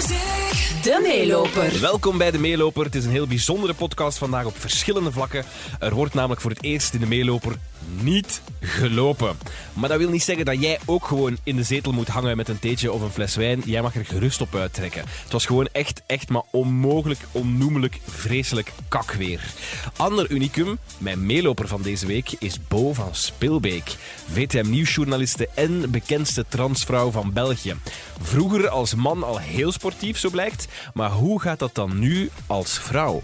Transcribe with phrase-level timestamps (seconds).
[0.00, 0.39] music.
[0.70, 1.80] De meeloper.
[1.80, 2.84] Welkom bij De Meeloper.
[2.84, 5.44] Het is een heel bijzondere podcast vandaag op verschillende vlakken.
[5.78, 7.56] Er wordt namelijk voor het eerst in De Meeloper
[8.00, 9.38] niet gelopen.
[9.72, 12.48] Maar dat wil niet zeggen dat jij ook gewoon in de zetel moet hangen met
[12.48, 13.62] een theetje of een fles wijn.
[13.64, 15.04] Jij mag er gerust op uittrekken.
[15.22, 19.40] Het was gewoon echt, echt maar onmogelijk, onnoemelijk, vreselijk kakweer.
[19.96, 23.96] Ander unicum, mijn meeloper van deze week, is Bo van Spilbeek.
[24.32, 27.76] VTM Nieuwsjournaliste en bekendste transvrouw van België.
[28.22, 30.59] Vroeger als man al heel sportief, zo blijkt.
[30.94, 33.22] Maar hoe gaat dat dan nu als vrouw?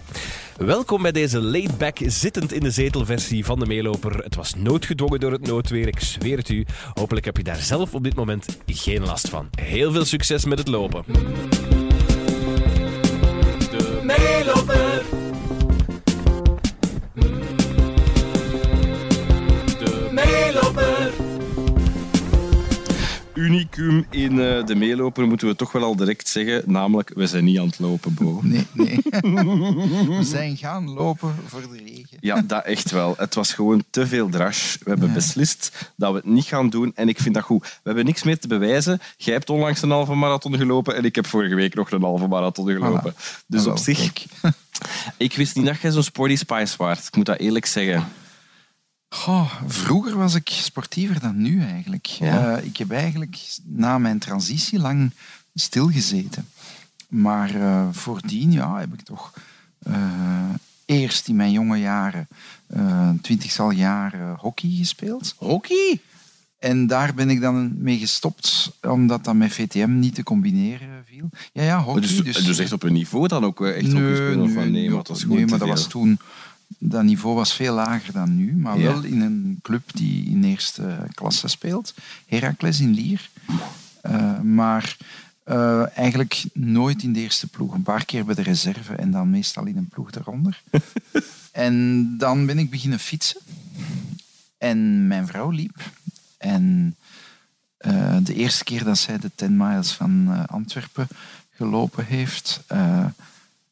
[0.57, 4.17] Welkom bij deze laid-back, zittend in de zetelversie van de meeloper.
[4.17, 6.65] Het was noodgedwongen door het noodweer, ik zweer het u.
[6.93, 9.49] Hopelijk heb je daar zelf op dit moment geen last van.
[9.61, 11.03] Heel veel succes met het lopen.
[23.57, 26.63] Unicum in eh, de meeloper moeten we toch wel al direct zeggen.
[26.65, 28.39] Namelijk, we zijn niet aan het lopen, Bo.
[28.43, 28.99] Nee, nee.
[30.07, 32.17] We zijn gaan lopen voor de regen.
[32.19, 33.13] Ja, dat echt wel.
[33.17, 34.75] Het was gewoon te veel drash.
[34.75, 35.13] We hebben Ja.
[35.13, 36.91] beslist dat we het niet gaan doen.
[36.95, 37.61] En ik vind dat goed.
[37.61, 38.99] We hebben niks meer te bewijzen.
[39.17, 42.27] Jij hebt onlangs een halve marathon gelopen en ik heb vorige week nog een halve
[42.27, 43.15] marathon gelopen.
[43.47, 44.25] Dus Wel, op zich, kijk.
[45.17, 47.05] ik wist niet dat jij zo'n sporty spice waard.
[47.07, 48.07] Ik moet dat eerlijk zeggen.
[49.09, 52.05] Goh, vroeger was ik sportiever dan nu eigenlijk.
[52.05, 52.55] Ja.
[52.55, 55.11] Eh, ik heb eigenlijk na mijn transitie lang
[55.53, 56.47] stilgezeten.
[57.07, 59.33] Maar eh, voordien ja, heb ik toch
[59.79, 60.49] eh,
[60.85, 62.27] eerst in mijn jonge jaren,
[63.21, 65.35] twintigtal jaren, hockey gespeeld.
[65.37, 65.99] Hockey?
[66.59, 71.29] En daar ben ik dan mee gestopt, omdat dat met VTM niet te combineren viel.
[71.51, 72.01] Ja, ja, hockey.
[72.23, 74.89] Dus, dus echt op een niveau dan ook echt Nee, van, nee, nee,
[75.27, 76.19] nee, maar dat was toen...
[76.77, 80.97] Dat niveau was veel lager dan nu, maar wel in een club die in eerste
[81.13, 81.93] klasse speelt.
[82.25, 83.29] Heracles in Lier.
[84.01, 84.97] Eh, maar
[85.43, 87.73] eh, eigenlijk nooit in de eerste ploeg.
[87.73, 90.61] Een paar keer bij de reserve en dan meestal in een ploeg daaronder.
[91.51, 93.41] en dan ben ik beginnen fietsen.
[94.57, 95.91] En mijn vrouw liep.
[96.37, 96.95] En
[97.77, 101.07] eh, de eerste keer dat zij de 10 miles van Antwerpen
[101.51, 102.63] gelopen heeft,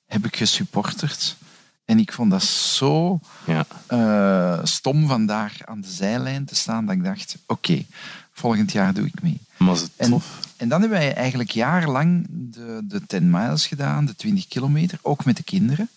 [0.05, 1.37] heb ik gesupporterd.
[1.85, 3.65] En ik vond dat zo Ja.
[3.87, 7.85] eh, stom van daar aan de zijlijn te staan dat ik dacht, oké,
[8.33, 9.39] volgend jaar doe ik mee.
[9.57, 10.39] Was het En, tof?
[10.57, 15.25] en dan hebben wij eigenlijk jarenlang de, de 10 miles gedaan, de 20 kilometer, ook
[15.25, 15.89] met de kinderen.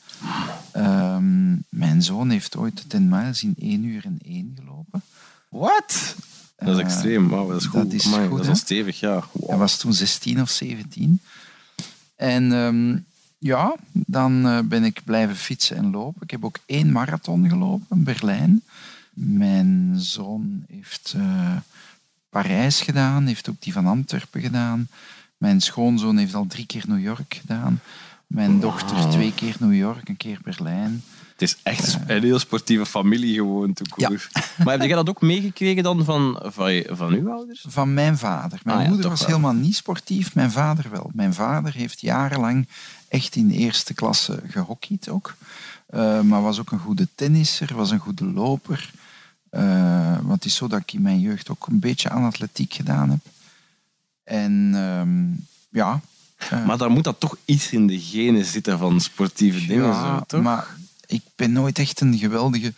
[0.72, 5.02] Ehm, mijn zoon heeft ooit de 10 miles in 1 uur en 1 gelopen.
[5.48, 6.14] Wat?
[6.58, 7.28] Dat is Eh, extreem.
[7.28, 7.82] Wauw, dat is goed.
[7.82, 9.24] dat is Amai, goed, dat is stevig, ja.
[9.32, 9.48] Wow.
[9.48, 11.20] Hij was toen 16 of 17.
[12.16, 12.98] En ehm,
[13.38, 16.22] ja, dan eh, ben ik blijven fietsen en lopen.
[16.22, 18.62] Ik heb ook één marathon gelopen, Berlijn.
[19.12, 21.56] Mijn zoon heeft eh,
[22.30, 24.88] Parijs gedaan, heeft ook die van Antwerpen gedaan.
[25.36, 27.80] Mijn schoonzoon heeft al drie keer New York gedaan.
[28.26, 31.02] Mijn dochter twee keer New York, een keer Berlijn.
[31.38, 33.76] Het is echt een heel sportieve familie gewoon.
[33.96, 34.08] Ja.
[34.08, 34.28] koer.
[34.64, 37.64] Maar heb jij dat ook meegekregen dan van, van, van uw ouders?
[37.68, 38.60] Van mijn vader.
[38.62, 39.28] Mijn Ah ja, moeder was wel.
[39.28, 41.10] helemaal niet sportief, mijn vader wel.
[41.14, 42.68] Mijn vader heeft jarenlang
[43.08, 45.34] echt in eerste klasse gehockeyd ook.
[45.86, 48.90] Eh, maar was ook een goede tennisser, was een goede loper.
[49.50, 52.74] Eh, want het is zo dat ik in mijn jeugd ook een beetje aan atletiek
[52.74, 53.20] gedaan heb.
[54.24, 56.00] En ehm, ja...
[56.66, 59.86] Maar dan moet dat toch iets in de genen zitten van sportieve dingen.
[59.86, 60.42] ja, zo, toch?
[60.42, 60.66] maar
[61.08, 62.72] ik ben nooit echt een geweldige,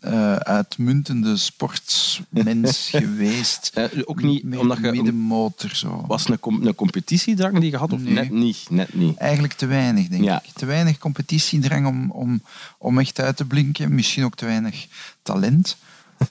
[0.00, 3.72] eh, uitmuntende sportmens geweest.
[4.04, 4.90] Ook niet Met omdat je...
[4.90, 6.04] middenmotor zo.
[6.06, 7.92] Was een, com- een competitiedrang die je had?
[7.92, 8.12] Of Nee.
[8.14, 8.66] net niet?
[8.70, 9.16] Net niet.
[9.16, 10.42] Eigenlijk te weinig, denk Ja.
[10.44, 10.50] ik.
[10.52, 12.42] Te weinig competitiedrang om, om,
[12.78, 13.94] om echt uit te blinken.
[13.94, 14.86] Misschien ook te weinig
[15.22, 15.76] talent.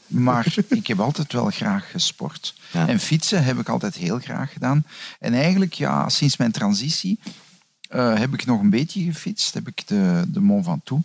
[0.07, 2.55] Maar ik heb altijd wel graag gesport.
[2.71, 2.87] Ja.
[2.87, 4.85] En fietsen heb ik altijd heel graag gedaan.
[5.19, 7.19] En eigenlijk, ja, sinds mijn transitie
[7.89, 9.53] eh, heb ik nog een beetje gefietst.
[9.53, 11.03] Heb ik de, de Mont Ventoux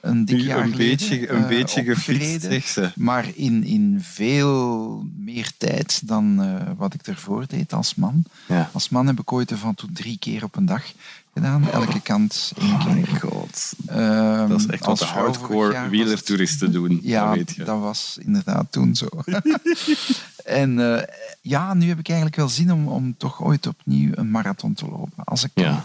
[0.00, 2.90] een dik jaar een geleden, beetje, een eh, beetje gefietst, zeg ze.
[2.96, 8.24] Maar in, in veel meer tijd dan eh, wat ik ervoor deed als man.
[8.48, 8.70] Ja.
[8.72, 10.82] Als man heb ik ooit van toen drie keer op een dag
[11.34, 11.70] gedaan.
[11.70, 13.16] Elke kant één Oh my keer.
[13.20, 13.72] god.
[13.86, 17.00] Ehm, Dat is echt wat de hardcore was wielertoeristen doen.
[17.02, 17.64] Ja, dat weet je.
[17.64, 19.06] dat was inderdaad toen zo.
[20.44, 21.02] en eh,
[21.40, 24.84] ja, nu heb ik eigenlijk wel zin om, om toch ooit opnieuw een marathon te
[24.84, 25.24] lopen.
[25.24, 25.80] Als ik kan.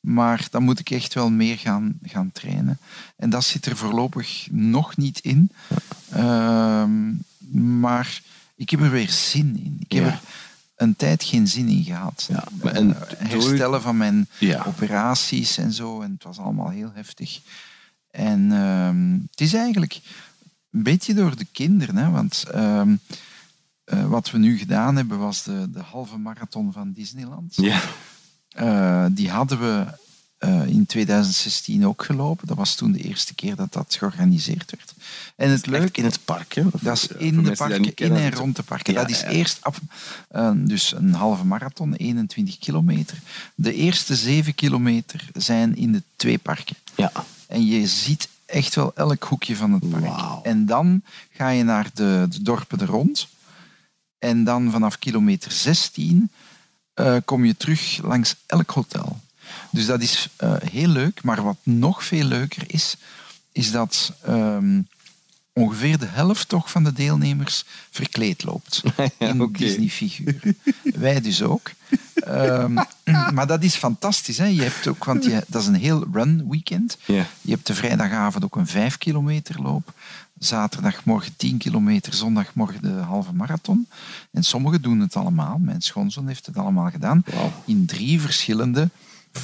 [0.00, 2.78] Maar dan moet ik echt wel meer gaan, gaan trainen.
[3.16, 5.50] En dat zit er voorlopig nog niet in.
[6.10, 7.12] Ehm,
[7.80, 8.22] maar
[8.54, 9.76] ik heb er weer zin in.
[9.80, 10.10] Ik heb Ja.
[10.10, 10.20] er
[10.76, 12.26] een tijd geen zin in gehad.
[12.28, 14.64] Ja, maar en Eh, door- herstellen van mijn Ja.
[14.66, 16.00] operaties en zo.
[16.00, 17.40] En het was allemaal heel heftig.
[18.10, 20.00] En ehm, het is eigenlijk
[20.70, 21.96] een beetje door de kinderen.
[21.96, 22.96] Hè, want ehm,
[23.84, 27.56] eh, wat we nu gedaan hebben was de, de halve marathon van Disneyland.
[27.56, 27.80] Ja.
[28.58, 29.86] Eh, die hadden we
[30.38, 32.46] eh, in 2016 ook gelopen.
[32.46, 34.94] Dat was toen de eerste keer dat dat georganiseerd werd.
[35.36, 36.62] En het leuke in het park, hè?
[36.80, 38.92] dat is Voor in de parken, in en rond de parken.
[38.92, 39.28] Ja, dat is ja.
[39.28, 39.80] eerst af,
[40.28, 43.18] eh, dus een halve marathon, 21 kilometer.
[43.54, 46.76] De eerste zeven kilometer zijn in de twee parken.
[46.96, 47.12] Ja.
[47.46, 50.44] En je ziet echt wel elk hoekje van het park.
[50.44, 53.28] En dan ga je naar de, de dorpen er rond.
[54.18, 56.30] En dan vanaf kilometer 16
[56.98, 59.20] eh, kom je terug langs elk hotel.
[59.70, 61.22] Dus dat is eh, heel leuk.
[61.22, 62.96] Maar wat nog veel leuker is,
[63.52, 64.80] is dat ehm,
[65.52, 68.82] ongeveer de helft toch van de deelnemers verkleed loopt.
[69.18, 69.58] in oké.
[69.58, 70.58] Disney-figuren.
[70.82, 71.70] Wij dus ook.
[72.14, 72.74] Ehm,
[73.34, 74.38] maar dat is fantastisch.
[74.38, 74.46] Hè?
[74.46, 76.98] Je hebt ook, want je, dat is een heel run weekend.
[77.06, 79.92] Je hebt de vrijdagavond ook een 5 kilometer loop.
[80.38, 83.88] Zaterdagmorgen 10 kilometer, zondagmorgen de halve marathon.
[84.32, 85.58] En sommigen doen het allemaal.
[85.60, 87.24] Mijn schoonzoon heeft het allemaal gedaan.
[87.64, 88.88] In drie verschillende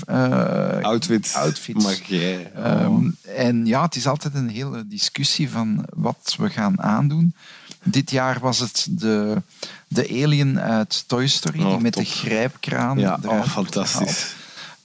[0.06, 1.34] eh, Outfits.
[1.34, 1.84] outfits.
[1.84, 2.52] Maar jij...
[2.52, 7.34] Ehm, en ja, het is altijd een hele discussie van wat we gaan aandoen.
[7.82, 9.42] Dit jaar was het de,
[9.88, 12.04] de alien uit Toy Story, Oh, die met top.
[12.04, 14.26] de grijpkraan ja, oh, fantastisch.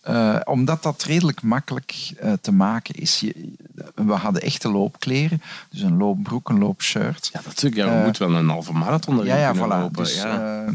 [0.10, 3.20] Eh, omdat dat redelijk makkelijk eh, te maken is.
[3.20, 3.54] Je,
[3.96, 7.30] we hadden echte loopkleren, dus een loopbroek, een loopshirt.
[7.34, 7.76] Ja, natuurlijk.
[7.76, 9.68] Ja, we Eh, moeten wel een halve marathon erin Ja, ja, voilà.
[9.68, 10.04] lopen.
[10.04, 10.66] Dus, ja.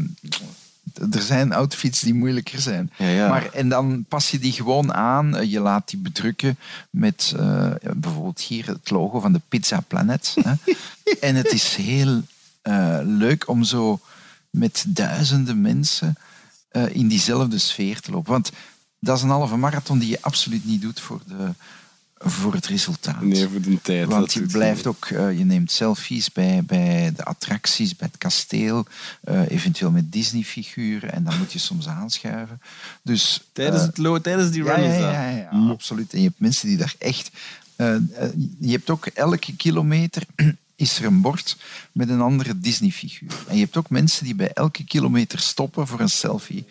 [1.11, 2.91] er zijn outfits die moeilijker zijn.
[2.97, 3.29] Ja, ja.
[3.29, 5.49] Maar, en dan pas je die gewoon aan.
[5.49, 6.57] Je laat die bedrukken
[6.89, 7.35] met
[7.95, 10.35] bijvoorbeeld hier het logo van de Pizza Planet.
[10.43, 10.73] hè.
[11.27, 12.21] en het is heel
[13.03, 13.99] leuk om zo
[14.49, 16.15] met duizenden mensen
[16.91, 18.31] in diezelfde sfeer te lopen.
[18.31, 18.51] Want
[19.05, 21.49] dat is een halve marathon die je absoluut niet doet voor, de,
[22.17, 23.21] voor het resultaat.
[23.21, 24.07] Nee, voor de tijd.
[24.07, 28.85] Want je blijft ook, eh, je neemt selfies bij, bij de attracties, bij het kasteel,
[29.23, 32.61] eh, eventueel met Disney-figuren en dan moet je soms aanschuiven.
[33.01, 35.11] Dus, Tijdens, eh, het lo- tijdens die run ja, is dat.
[35.11, 35.69] ja, ja, ja, Mm.
[35.69, 36.13] absoluut.
[36.13, 37.31] En je hebt mensen die daar echt.
[38.59, 40.23] je hebt ook elke kilometer
[40.75, 41.57] is er een bord
[41.91, 43.43] met een andere Disney-figuur.
[43.47, 46.65] En je hebt ook mensen die bij elke kilometer stoppen voor een selfie.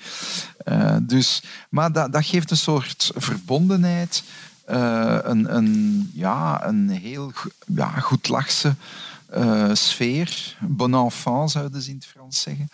[0.64, 4.22] Eh, dus, maar dat, geeft een soort verbondenheid.
[4.64, 7.32] eh, een, een, ja, een heel
[7.66, 8.74] ja, goed lachse
[9.26, 10.56] eh, sfeer.
[10.60, 12.68] Bon enfant, zouden ze in het Frans zeggen.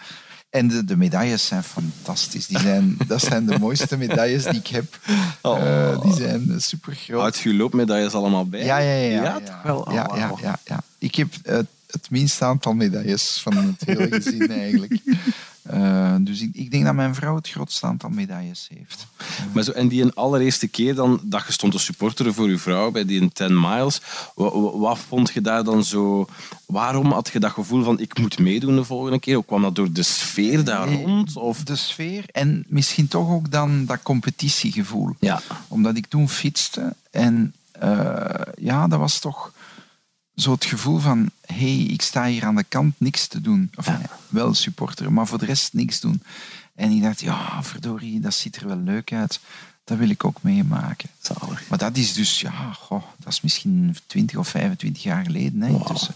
[0.51, 2.47] En de, de medailles zijn fantastisch.
[2.47, 4.99] Die zijn, dat zijn de mooiste medailles die ik heb.
[5.43, 5.91] Oh.
[5.93, 7.21] Eh, die zijn super groot.
[7.21, 8.65] Houdt je loopmedailles allemaal bij?
[8.65, 9.09] Ja, ja, ja.
[9.09, 9.81] Ja, ja, toch wel?
[9.81, 10.83] Oh, ja, ja, ja, ja.
[10.99, 11.29] Ik heb
[11.87, 15.01] het minste aantal medailles van het hele gezin eigenlijk.
[15.71, 19.07] Eh, dus ik, ik denk dat mijn vrouw het grootste aantal medailles heeft.
[19.53, 22.59] Maar zo, en die een allereerste keer dan, dat je stond te supporteren voor je
[22.59, 24.01] vrouw bij die 10 miles,
[24.35, 26.27] wat, wat vond je daar dan zo...
[26.67, 29.39] Waarom had je dat gevoel van ik moet meedoen de volgende keer?
[29.39, 31.37] Of kwam dat door de sfeer daar Nee, rond?
[31.37, 31.63] Of...
[31.63, 35.15] De sfeer en misschien toch ook dan dat competitiegevoel.
[35.19, 35.41] Ja.
[35.69, 38.25] Omdat ik toen fietste en eh,
[38.59, 39.53] ja, dat was toch
[40.41, 43.71] zo het gevoel van hé, hey, ik sta hier aan de kant niks te doen.
[43.77, 44.01] Of Ja.
[44.29, 46.23] wel supporter, maar voor de rest niks doen.
[46.75, 49.41] En ik dacht, ja, verdorie, dat ziet er wel leuk uit.
[49.85, 51.09] Dat wil ik ook meemaken.
[51.21, 51.69] Zalig.
[51.69, 55.69] Maar dat is dus, ja, goh, dat is misschien 20 of 25 jaar geleden hè,
[55.69, 56.15] intussen.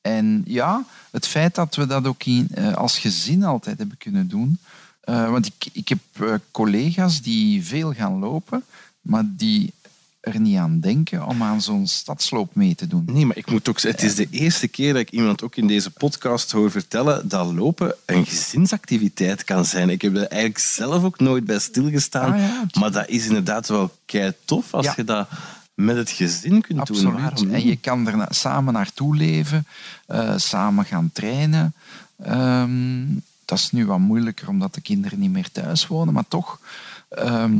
[0.00, 4.28] En ja, het feit dat we dat ook in, eh, als gezin altijd hebben kunnen
[4.28, 4.58] doen.
[5.00, 8.64] eh, want ik, ik heb eh, collega's die veel gaan lopen,
[9.00, 9.72] maar die
[10.20, 13.04] er niet aan denken om aan zo'n stadsloop mee te doen.
[13.06, 15.56] Nee, maar ik moet ook zeggen, het is de eerste keer dat ik iemand ook
[15.56, 19.90] in deze podcast hoor vertellen dat lopen een gezinsactiviteit kan zijn.
[19.90, 22.32] Ik heb er eigenlijk zelf ook nooit bij stilgestaan.
[22.32, 22.66] Ah, ja.
[22.80, 24.92] Maar dat is inderdaad wel kei tof als Ja.
[24.96, 25.28] je dat
[25.74, 27.16] met het gezin kunt doen.
[27.22, 27.52] Absoluut.
[27.52, 29.66] En je kan er samen naartoe leven,
[30.06, 31.74] eh, samen gaan trainen.
[32.22, 33.04] Ehm,
[33.44, 36.60] dat is nu wat moeilijker omdat de kinderen niet meer thuis wonen, maar toch.
[37.08, 37.52] ehm,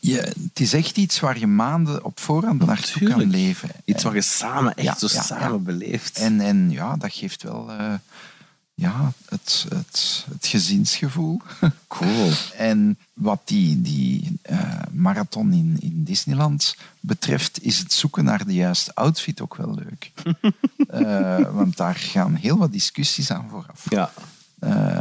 [0.00, 3.70] je, het is echt iets waar je maanden op voorhand naartoe kan leven.
[3.84, 5.58] Iets wat je samen, echt Ja, zo ja, samen ja.
[5.58, 6.18] beleeft.
[6.18, 7.94] En, en ja, dat geeft wel eh,
[8.74, 11.40] ja, het, het, het gezinsgevoel.
[11.88, 12.30] Cool.
[12.56, 18.54] En wat die, die eh, marathon in, in Disneyland betreft, is het zoeken naar de
[18.54, 20.10] juiste outfit ook wel leuk.
[20.92, 23.86] Eh, want daar gaan heel wat discussies aan vooraf.
[23.88, 24.12] Ja.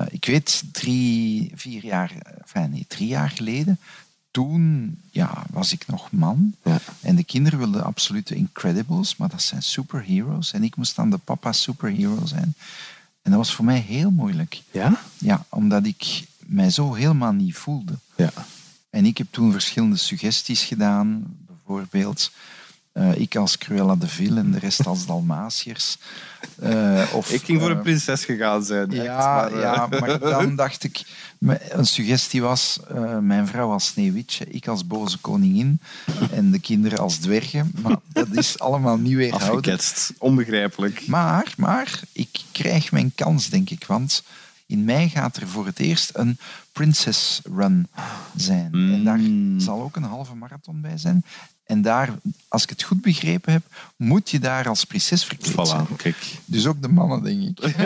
[0.09, 2.11] Ik weet, drie, vier jaar,
[2.41, 3.79] enfin nee, drie jaar geleden,
[4.31, 6.55] toen ja, was ik nog man.
[6.63, 6.79] Ja.
[7.01, 10.53] En de kinderen wilden absoluut de Incredibles, maar dat zijn superheroes.
[10.53, 12.53] En ik moest dan de papa superhero zijn.
[13.21, 14.61] En dat was voor mij heel moeilijk.
[14.71, 15.01] Ja?
[15.17, 17.93] Ja, omdat ik mij zo helemaal niet voelde.
[18.15, 18.31] Ja.
[18.89, 21.23] En ik heb toen verschillende suggesties gedaan.
[21.45, 22.31] Bijvoorbeeld
[22.91, 25.97] Eh, ik als Cruella de Vil en de rest als Dalmatiërs.
[26.59, 28.91] Eh, of, Ik ging voor eh, een prinses gegaan zijn.
[28.91, 31.01] echt, ja, maar, eh, ja, maar dan dacht ik...
[31.69, 35.79] Een suggestie was eh, mijn vrouw als Sneeuwwitje, ik als boze koningin
[36.31, 37.71] en de kinderen als dwergen.
[37.81, 39.49] Maar dat is allemaal niet weerhouden.
[39.49, 40.13] Afgeketst.
[40.17, 41.07] Onbegrijpelijk.
[41.07, 43.85] Maar, maar ik krijg mijn kans, denk ik.
[43.85, 44.23] Want
[44.65, 46.37] in mei gaat er voor het eerst een
[46.71, 47.87] Princess Run
[48.35, 48.69] zijn.
[48.73, 49.59] En daar Mm.
[49.59, 51.23] zal ook een halve marathon bij zijn.
[51.71, 52.09] En daar,
[52.47, 53.61] als ik het goed begrepen heb,
[53.95, 55.87] moet je daar als prinses verkleed zijn.
[55.87, 56.15] Voilà, kijk.
[56.45, 57.77] Dus ook de mannen, denk ik.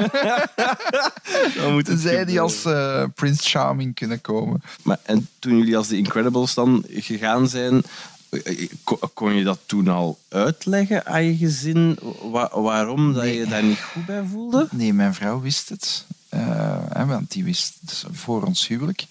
[1.56, 4.62] Dan moet het Tenzij die als eh Prince Charming kunnen komen.
[4.84, 7.84] Maar, en toen jullie als de Incredibles dan gegaan zijn,
[8.30, 12.00] eh, kon, kon je dat toen al uitleggen aan je gezin?
[12.32, 13.38] Wa- waarom dat je Nee.
[13.40, 14.68] je daar niet goed bij voelde?
[14.72, 16.06] Nee, mijn vrouw wist het.
[16.30, 19.06] Eh, want die wist het voor ons huwelijk.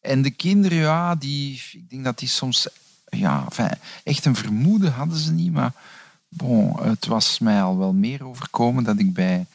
[0.00, 2.66] En de kinderen, ja, die, ik denk dat die soms...
[3.16, 3.70] Ja, enfin,
[4.04, 5.72] echt een vermoeden hadden ze niet, maar
[6.28, 9.46] bon, het was mij al wel meer overkomen dat ik bij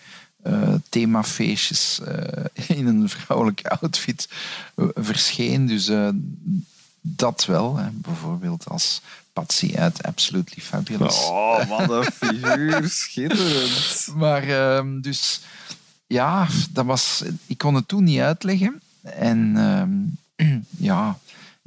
[0.43, 2.45] eh, themafeestjes eh,
[2.77, 4.29] in een vrouwelijke outfit
[4.75, 5.67] eh, verscheen.
[5.67, 5.91] Dus
[7.01, 7.77] dat wel.
[7.77, 7.89] Hè.
[7.91, 9.01] Bijvoorbeeld als
[9.33, 11.25] Patsy uit Absolutely Fabulous.
[11.25, 12.89] Oh, wat een figuur.
[12.89, 14.07] Schitterend.
[14.15, 15.41] Maar ehm, dus
[16.07, 18.81] ja, dat was, ik kon het toen niet uitleggen.
[19.01, 20.59] En ehm,
[20.89, 21.17] ja,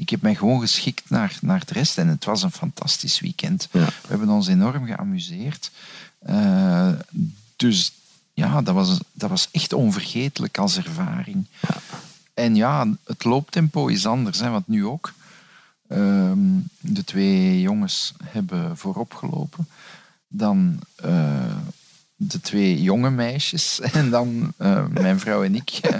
[0.00, 1.98] ik heb mij gewoon geschikt naar, naar de rest.
[1.98, 3.68] En het was een fantastisch weekend.
[3.70, 3.84] Ja.
[3.84, 5.70] We hebben ons enorm geamuseerd.
[6.18, 6.92] Eh,
[7.56, 7.92] dus
[8.32, 11.46] ja, dat was, dat was echt onvergetelijk als ervaring.
[12.34, 15.12] En ja, het looptempo is anders, hè, want nu ook.
[15.88, 16.38] Ehm,
[16.80, 19.68] de twee jongens hebben voorop gelopen.
[20.28, 21.56] Dan eh,
[22.22, 23.80] de twee jonge meisjes.
[23.92, 25.94] En dan eh, mijn vrouw en ik eh,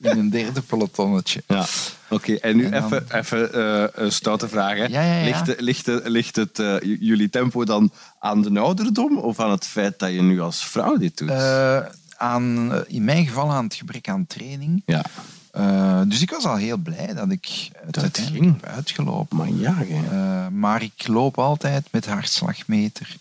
[0.00, 1.42] in een derde pelotonnetje.
[1.46, 1.64] Ja.
[2.08, 4.76] Oké, en nu En dan- even, even eh, een stoute vraag.
[4.76, 4.84] Hè.
[4.84, 5.44] Ja, ja, ja.
[6.04, 10.40] Ligt, het, jullie tempo dan aan de ouderdom of aan het feit dat je nu
[10.40, 11.30] als vrouw dit doet?
[12.18, 14.82] Aan, in mijn geval aan het gebrek aan training.
[14.86, 15.04] ja,
[16.04, 18.60] dus ik was al heel blij dat ik het Dat uiteindelijk ging.
[18.60, 19.36] heb uitgelopen.
[19.36, 19.74] maar ja,
[20.50, 23.16] maar ik loop altijd met hartslagmeter.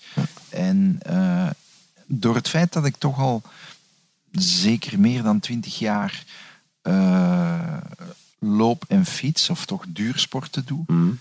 [0.50, 1.00] En
[2.06, 3.42] door het feit dat ik toch al
[4.32, 6.24] zeker meer dan twintig jaar
[6.82, 7.78] eh,
[8.40, 11.12] loop en fiets, of toch duursporten doe, Hm.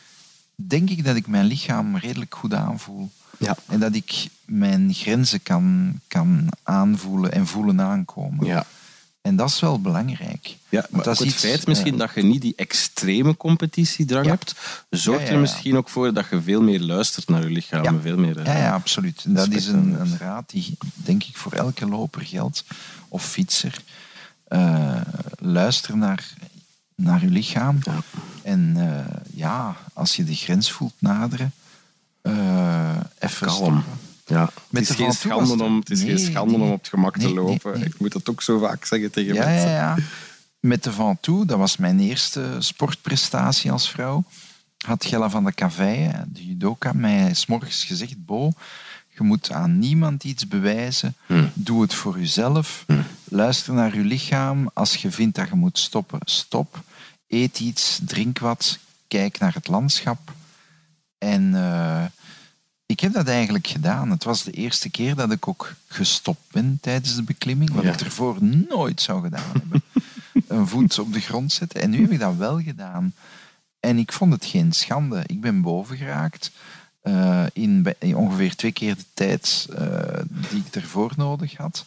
[0.54, 3.10] denk ik dat ik mijn lichaam redelijk goed aanvoel.
[3.38, 3.56] Ja.
[3.66, 8.46] En dat ik mijn grenzen kan, kan aanvoelen en voelen aankomen.
[8.46, 8.66] Ja.
[9.20, 10.56] En dat is wel belangrijk.
[10.74, 14.30] Ja, maar dat is het feit misschien eh, dat je niet die extreme competitiedrang Ja.
[14.30, 14.54] hebt,
[14.90, 18.00] zorgt er misschien ook voor dat je veel meer luistert naar je lichaam.
[18.00, 19.22] Veel meer, eh, Ja, ja, absoluut.
[19.24, 22.64] En dat is een, een raad die, denk ik, voor elke loper geldt,
[23.08, 23.74] of fietser.
[24.48, 25.00] Eh,
[25.38, 26.24] luister naar,
[26.94, 27.78] naar je lichaam.
[28.42, 31.52] En eh, ja, als je de grens voelt naderen,
[32.22, 33.56] eh even Kalm.
[33.56, 33.84] stoppen.
[34.26, 34.50] Ja.
[34.68, 36.62] Met het is, geen schande, om, het is geen schande nee.
[36.66, 37.82] om op het gemak te Nee, lopen.
[37.84, 39.70] Ik moet dat ook zo vaak zeggen tegen Ja, mensen.
[39.70, 40.02] ja, ja.
[40.64, 44.24] Met de Van Toe, dat was mijn eerste sportprestatie als vrouw,
[44.86, 48.52] had Gella van de Caveille, de judoka, mij s'morgens gezegd, Bo,
[49.08, 51.14] je moet aan niemand iets bewijzen.
[51.26, 51.44] Hm.
[51.54, 52.84] Doe het voor jezelf.
[53.24, 54.70] Luister naar je lichaam.
[54.74, 56.82] Als je vindt dat je moet stoppen, stop.
[57.28, 58.78] Eet iets, drink wat,
[59.08, 60.32] kijk naar het landschap.
[61.18, 62.04] En eh,
[62.86, 64.10] ik heb dat eigenlijk gedaan.
[64.10, 67.92] Het was de eerste keer dat ik ook gestopt ben tijdens de beklimming, wat Ja.
[67.92, 68.36] ik ervoor
[68.68, 69.82] nooit zou gedaan hebben.
[70.48, 71.80] Een voet op de grond zetten.
[71.80, 73.14] En nu heb ik dat wel gedaan.
[73.80, 75.22] En ik vond het geen schande.
[75.26, 76.50] Ik ben boven geraakt.
[77.00, 81.84] eh, in ongeveer twee keer de tijd eh, die ik ervoor nodig had.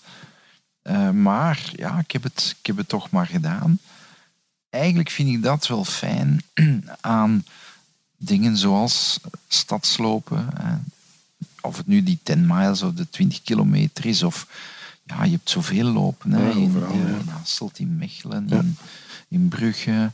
[0.82, 3.80] Eh, maar ja, ik heb, het, ik heb het toch maar gedaan.
[4.70, 6.42] Eigenlijk vind ik dat wel fijn
[7.02, 7.46] aan
[8.18, 10.48] dingen zoals stadslopen.
[11.62, 14.24] of het nu die 10 miles of de 20 kilometer is.
[14.24, 14.48] Of
[15.04, 16.32] ja, je hebt zoveel lopen.
[16.32, 17.08] Hè, Ja, in, overal, ja.
[17.08, 18.78] in Hasselt, in Mechelen, in,
[19.28, 20.12] in Brugge.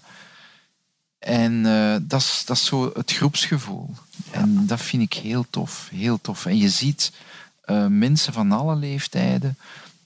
[1.19, 3.89] En eh, dat, is, dat is zo het groepsgevoel.
[4.31, 5.89] En dat vind ik heel tof.
[5.91, 6.45] Heel tof.
[6.45, 7.11] En je ziet
[7.61, 9.57] eh, mensen van alle leeftijden.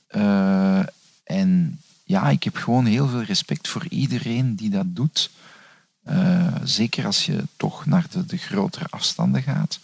[0.07, 0.79] eh,
[1.23, 5.29] en ja, ik heb gewoon heel veel respect voor iedereen die dat doet.
[6.07, 9.79] Eh, zeker als je toch naar de, de grotere afstanden gaat.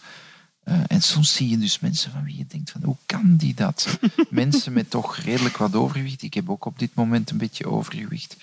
[0.64, 3.54] Eh, en soms zie je dus mensen van wie je denkt van hoe kan die
[3.54, 3.98] dat?
[4.30, 6.22] mensen met toch redelijk wat overgewicht.
[6.22, 8.36] Ik heb ook op dit moment een beetje overgewicht.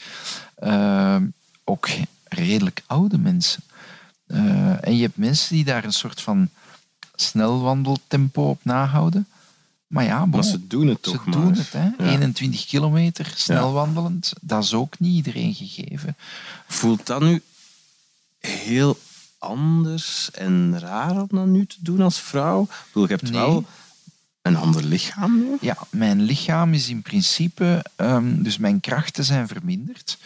[0.55, 1.17] Eh,
[1.63, 1.89] ook
[2.23, 3.63] redelijk oude mensen.
[4.27, 6.49] Eh, en je hebt mensen die daar een soort van
[7.15, 9.27] snelwandeltempo op nahouden.
[9.87, 11.35] Maar ja, bon, Maar ze doen het ze toch maar.
[11.35, 11.71] doen het.
[11.71, 11.83] Hè?
[11.83, 11.95] Ja.
[11.97, 16.15] 21 kilometer snel wandelend, dat is ook niet iedereen gegeven.
[16.67, 17.41] Voelt dat nu
[18.41, 18.99] heel
[19.37, 22.61] anders en raar om dat nu te doen als vrouw?
[22.63, 23.31] Ik bedoel, je hebt Nee.
[23.41, 23.65] wel
[24.41, 25.57] een ander lichaam nu.
[25.61, 27.85] Ja, mijn lichaam is in principe...
[27.95, 30.17] ehm, dus mijn krachten zijn verminderd.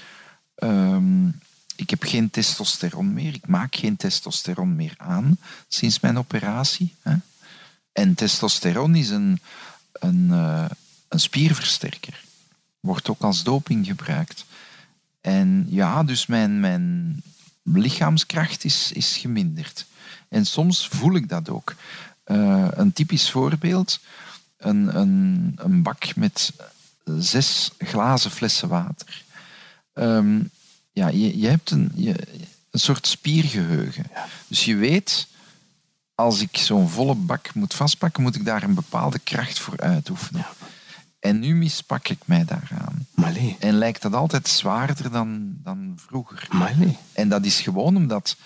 [0.55, 1.27] Ehm,
[1.75, 3.34] ik heb geen testosteron meer.
[3.34, 6.93] Ik maak geen testosteron meer aan sinds mijn operatie.
[7.01, 7.15] Hè.
[7.91, 9.39] En testosteron is een,
[9.91, 10.65] een, eh,
[11.07, 12.24] een spierversterker.
[12.79, 14.45] Wordt ook als doping gebruikt.
[15.22, 17.22] En ja, dus mijn, mijn
[17.74, 19.86] lichaamskracht is, is geminderd.
[20.29, 21.75] En soms voel ik dat ook.
[22.24, 24.00] Eh, een typisch voorbeeld,
[24.57, 26.51] een, een, een bak met
[27.19, 29.24] zes glazen flessen water.
[29.93, 30.39] Ehm,
[30.91, 32.15] ja, je, je hebt een, je,
[32.72, 34.05] een soort spiergeheugen.
[34.48, 35.27] Dus je weet,
[36.15, 40.45] als ik zo'n volle bak moet vastpakken, moet ik daar een bepaalde kracht voor uitoefenen.
[41.25, 43.08] En nu mispak ik mij daaraan.
[43.13, 46.48] Malé, En lijkt dat altijd zwaarder dan, dan vroeger.
[46.51, 46.96] malé.
[47.13, 48.38] En dat is gewoon omdat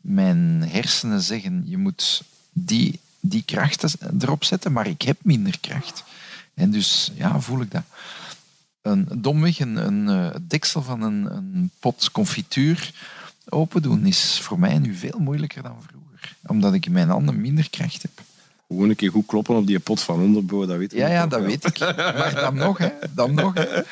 [0.00, 6.04] mijn hersenen zeggen, je moet die, die krachten erop zetten, maar ik heb minder kracht.
[6.54, 7.84] En dus ja, voel ik dat.
[8.82, 12.94] Een, domweg een, een eh, deksel van een, een pot confituur
[13.48, 16.36] open doen is voor mij nu veel moeilijker dan vroeger.
[16.46, 18.22] Omdat ik in mijn handen minder kracht heb.
[18.68, 21.26] Gewoon een keer goed kloppen op die pot van onderboven, dat weet je Ja, ja,
[21.26, 21.48] dat wel.
[21.48, 21.78] weet ik.
[21.96, 22.88] Maar dan nog, hè.
[23.10, 23.82] Dan nog, hè.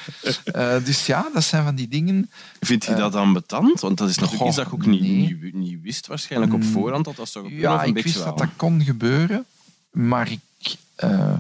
[0.44, 2.30] Eh, dus ja, dat zijn van die dingen...
[2.60, 3.80] Vind je dat dan betant?
[3.80, 5.10] Want dat is goh, iets dat je ook niet, nee.
[5.40, 7.04] niet, niet wist waarschijnlijk op voorhand.
[7.04, 8.36] Dat dat zou gebeuren, Ja, ik wist dat wel?
[8.36, 9.44] dat kon gebeuren,
[9.90, 11.36] maar ik, eh,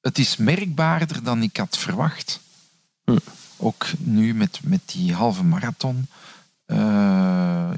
[0.00, 2.40] het is merkbaarder dan ik had verwacht.
[3.04, 3.16] Hm.
[3.56, 6.06] Ook nu met, met die halve marathon.
[6.66, 7.70] eh,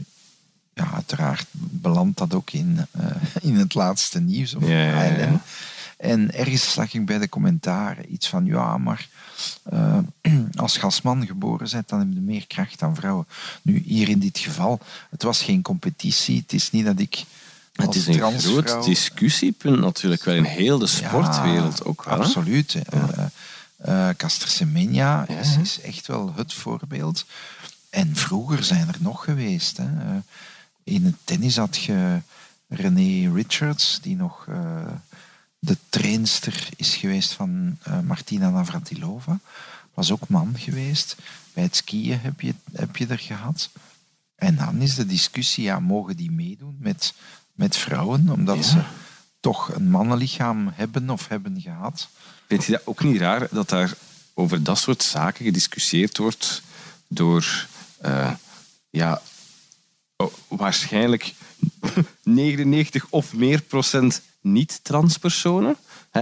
[0.77, 3.07] ja, uiteraard belandt dat ook in, eh,
[3.41, 4.55] in het laatste nieuws.
[4.55, 5.27] Of Ja, ja, ja.
[5.27, 5.41] ALN.
[5.97, 9.09] En ergens zag ik bij de commentaren iets van, ja, maar
[9.63, 9.99] eh,
[10.55, 13.27] als gasman geboren bent, dan heb je meer kracht dan vrouwen.
[13.63, 14.81] Nu, hier in dit geval,
[15.11, 16.41] het was geen competitie.
[16.41, 17.25] Het is niet dat ik
[17.73, 22.19] Het is een groot discussiepunt natuurlijk wel in heel de sportwereld ook wel.
[22.19, 22.77] Absoluut.
[23.77, 27.25] eh, Caster Semenya is, is echt wel het voorbeeld.
[27.91, 29.77] En vroeger zijn er nog geweest.
[29.77, 29.85] Hè.
[30.87, 32.21] In het tennis had je
[32.69, 34.87] René Richards, die nog eh,
[35.59, 39.39] de trainster is geweest van eh, Martina Navratilova.
[39.95, 41.17] Was ook man geweest.
[41.53, 43.71] Bij het skiën heb je, heb je er gehad.
[44.35, 47.15] En dan is de discussie, ja, mogen die meedoen met,
[47.53, 48.29] met vrouwen?
[48.29, 48.63] Omdat Ja.
[48.63, 48.83] ze
[49.41, 52.09] toch een mannenlichaam hebben of hebben gehad.
[52.49, 53.95] Vind je dat ook niet raar dat daar
[54.35, 56.63] over dat soort zaken gediscussieerd wordt
[57.09, 57.67] door
[58.01, 58.33] eh,
[58.91, 59.21] ja,
[60.49, 61.35] waarschijnlijk
[62.23, 65.77] 99 of meer procent niet-transpersonen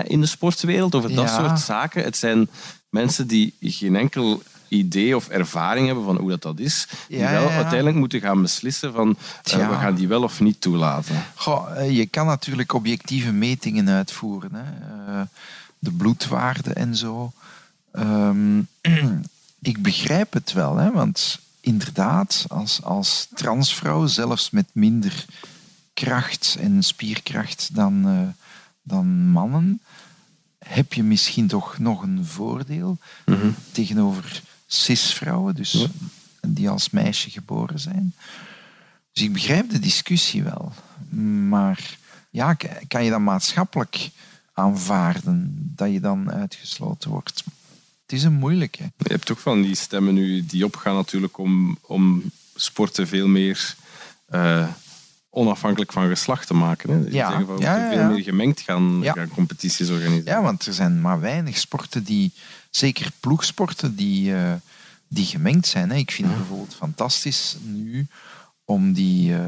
[0.04, 1.38] in de sportwereld over dat Ja.
[1.38, 2.04] soort zaken?
[2.04, 2.48] Het zijn
[2.88, 7.30] mensen die geen enkel idee of ervaring hebben van hoe dat, dat is, die Ja,
[7.30, 11.24] wel ja, uiteindelijk moeten gaan beslissen van eh, we gaan die wel of niet toelaten.
[11.34, 14.50] Goh, eh, je kan natuurlijk objectieve metingen uitvoeren.
[14.54, 14.62] Hè.
[15.12, 15.26] Eh,
[15.78, 17.32] de bloedwaarde en zo.
[17.92, 18.58] Ehm,
[19.62, 25.24] ik begrijp het wel, hè, want inderdaad, als, als transvrouw, zelfs met minder
[25.94, 28.44] kracht en spierkracht dan, eh,
[28.82, 29.80] dan mannen,
[30.58, 32.98] heb je misschien toch nog een voordeel
[33.72, 35.88] tegenover cisvrouwen, dus
[36.46, 38.14] die als meisje geboren zijn.
[39.12, 40.72] Dus ik begrijp de discussie wel.
[41.48, 41.98] Maar
[42.30, 42.54] ja,
[42.88, 44.10] kan je dan maatschappelijk
[44.52, 47.44] aanvaarden dat je dan uitgesloten wordt?
[48.14, 48.82] Is een moeilijke.
[48.96, 52.22] Je hebt toch van die stemmen nu die opgaan natuurlijk om, om
[52.54, 53.74] sporten veel meer
[54.26, 54.68] eh,
[55.30, 56.90] onafhankelijk van geslacht te maken.
[56.90, 56.96] Hè.
[57.10, 57.28] Ja.
[57.28, 60.32] zeggen van, we Ja, veel meer gemengd gaan, gaan competities organiseren.
[60.32, 62.32] Ja, want er zijn maar weinig sporten die,
[62.70, 64.52] zeker ploegsporten, die, eh,
[65.08, 65.90] die gemengd zijn.
[65.90, 65.96] Hè.
[65.96, 68.06] Ik vind het bijvoorbeeld fantastisch nu
[68.64, 69.40] om die eh,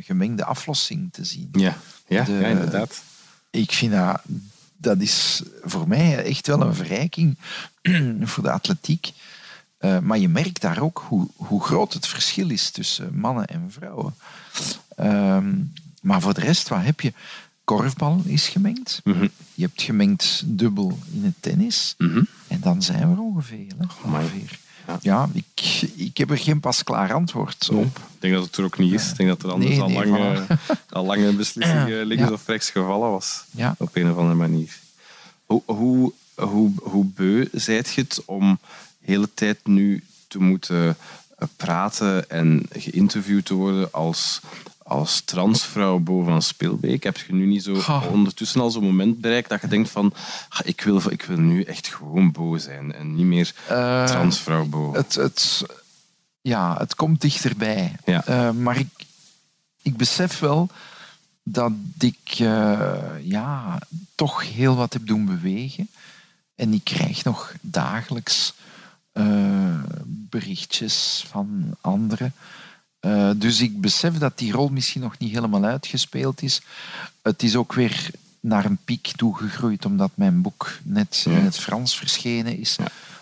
[0.00, 1.48] gemengde aflossing te zien.
[1.52, 1.76] Ja,
[2.08, 3.02] ja, De- ja, inderdaad.
[3.50, 4.20] ik vind dat,
[4.78, 7.38] dat is voor mij echt wel een verrijking
[8.30, 9.12] voor de atletiek.
[9.78, 13.66] Eh, maar je merkt daar ook hoe, hoe groot het verschil is tussen mannen en
[13.70, 14.14] vrouwen.
[14.96, 15.54] Ehm,
[16.02, 17.12] maar voor de rest, wat heb je?
[17.64, 19.00] Korfbal is gemengd.
[19.04, 19.28] Mhm.
[19.54, 21.94] Je hebt gemengd dubbel in het tennis.
[21.98, 22.22] Mhm.
[22.48, 23.72] En dan zijn we er ongeveer.
[23.78, 23.84] Hè?
[24.04, 24.58] Ongeveer.
[24.88, 24.98] Ja.
[25.02, 27.84] Ja, ik, ik heb er geen pasklaar antwoord op.
[27.84, 29.10] Ik denk dat het er ook niet is.
[29.10, 30.46] Ik denk dat er anders Nee, al, nee, lange,
[30.90, 32.32] al lange beslissingen links Ja.
[32.32, 33.44] of rechts gevallen was.
[33.50, 33.74] Ja.
[33.78, 34.78] Op een of andere manier.
[35.46, 38.58] Hoe, hoe, hoe, hoe beu zijt je het om
[38.98, 40.96] de hele tijd nu te moeten
[41.38, 44.40] eh, praten en geïnterviewd te worden als,
[44.88, 47.02] als transvrouw Bo van Speelbeek?
[47.02, 50.12] Heb je nu niet zo ondertussen al zo'n moment bereikt dat je denkt van
[50.64, 54.94] ik, wil, ik wil nu echt gewoon Bo zijn en niet meer Eh, transvrouw Bo?
[54.94, 55.64] Het, het,
[56.40, 57.96] ja, het komt dichterbij.
[58.04, 58.24] Ja.
[58.26, 58.88] Eh, maar ik,
[59.82, 60.68] ik besef wel
[61.42, 62.90] dat ik eh,
[63.22, 63.78] ja,
[64.14, 65.88] toch heel wat heb doen bewegen.
[66.54, 68.54] En ik krijg nog dagelijks
[70.06, 72.34] berichtjes van anderen.
[73.00, 76.60] Eh, dus ik besef dat die rol misschien nog niet helemaal uitgespeeld is.
[77.22, 81.96] Het is ook weer naar een piek toegegroeid, omdat mijn boek net in het Frans
[81.98, 82.76] verschenen is.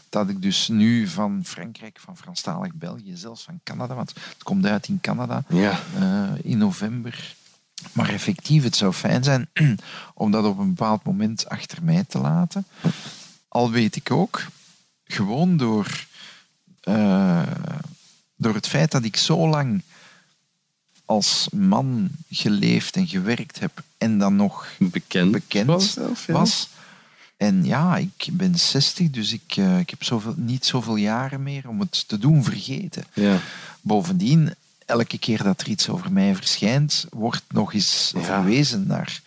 [0.09, 4.67] Dat ik dus nu van Frankrijk, van Franstalig België, zelfs van Canada, want het komt
[4.67, 5.81] uit in Canada Ja.
[5.99, 7.35] eh, in november.
[7.93, 9.49] Maar effectief, het zou fijn zijn
[10.15, 12.67] om dat op een bepaald moment achter mij te laten.
[13.49, 14.47] Al weet ik ook,
[15.05, 16.07] gewoon door,
[16.81, 17.43] eh,
[18.37, 19.83] door het feit dat ik zo lang
[21.05, 26.33] als man geleefd en gewerkt heb en dan nog Bekend, bekend was zelf, ja.
[26.33, 26.69] was.
[27.37, 31.69] En ja, ik ben 60, dus ik, eh, ik heb zoveel, niet zoveel jaren meer
[31.69, 33.05] om het te doen vergeten.
[33.15, 33.39] Ja.
[33.81, 34.55] Bovendien,
[34.87, 38.23] elke keer dat er iets over mij verschijnt, wordt nog eens Ja.
[38.23, 39.21] verwezen naar.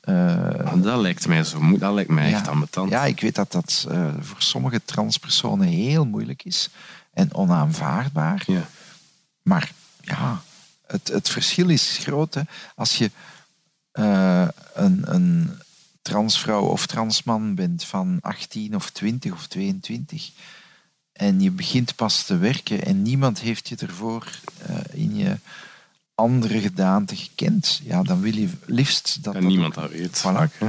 [0.00, 2.36] eh, Dat lijkt mij zo Dat lijkt mij ja.
[2.36, 2.90] echt ambetant.
[2.90, 6.68] Ja, ik weet dat dat eh, voor sommige transpersonen heel moeilijk is
[7.18, 8.42] en onaanvaardbaar.
[8.46, 8.68] Ja.
[9.42, 10.42] Maar ja,
[10.86, 12.34] het, het verschil is groot.
[12.34, 12.42] Hè.
[12.74, 13.10] Als je
[13.90, 15.50] eh, een, een
[16.02, 20.30] transvrouw of transman bent van 18 of 20 of 22
[21.12, 24.30] en je begint pas te werken en niemand heeft je ervoor
[24.66, 25.36] eh, in je
[26.14, 30.18] andere gedaante gekend, ja, dan wil je liefst dat En dat niemand dat weet.
[30.18, 30.66] Voilà.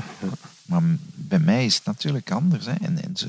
[0.66, 0.82] Maar
[1.16, 2.66] bij mij is het natuurlijk anders.
[2.66, 2.74] Hè.
[2.74, 3.28] En, en ze,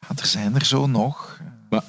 [0.00, 1.40] ja, er zijn er zo nog.
[1.70, 1.84] Maar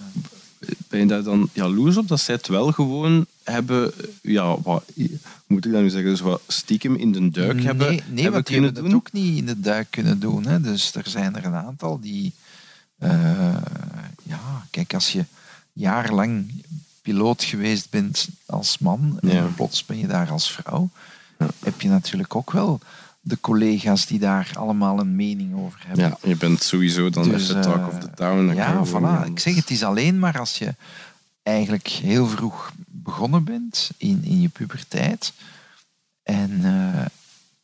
[0.92, 4.84] ben je daar dan jaloers op dat zij het wel gewoon hebben, ja, wat,
[5.48, 8.48] moet ik dat nu zeggen, dus wat stiekem in de duik hebben, nee, hebben want
[8.48, 8.84] die kunnen hebben doen?
[8.84, 10.46] het ook niet in de duik kunnen doen.
[10.46, 10.62] Hè.
[10.62, 12.34] Dus er zijn er een aantal die...
[12.98, 13.56] eh,
[14.24, 15.26] ja, kijk, als je
[15.74, 16.64] jarenlang
[17.02, 20.90] piloot geweest bent als man en plots ben je daar als vrouw,
[21.60, 22.80] heb je natuurlijk ook wel
[23.22, 26.06] de collega's die daar allemaal een mening over hebben.
[26.06, 28.46] Ja, je bent sowieso dan Dus, even talk eh, of the town.
[28.46, 29.28] dan kan Ja, voilà.
[29.30, 30.76] Ik zeg, het is alleen maar als je
[31.44, 35.34] eigenlijk heel vroeg begonnen bent in, in je puberteit.
[36.24, 37.06] En eh,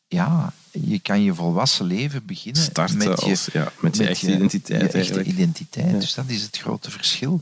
[0.08, 4.12] ja, je kan je volwassen leven beginnen starten met je, als, ja, met je met
[4.12, 5.92] echte identiteit je echte identiteit.
[5.92, 6.00] Ja.
[6.00, 7.42] Dus dat is het grote verschil.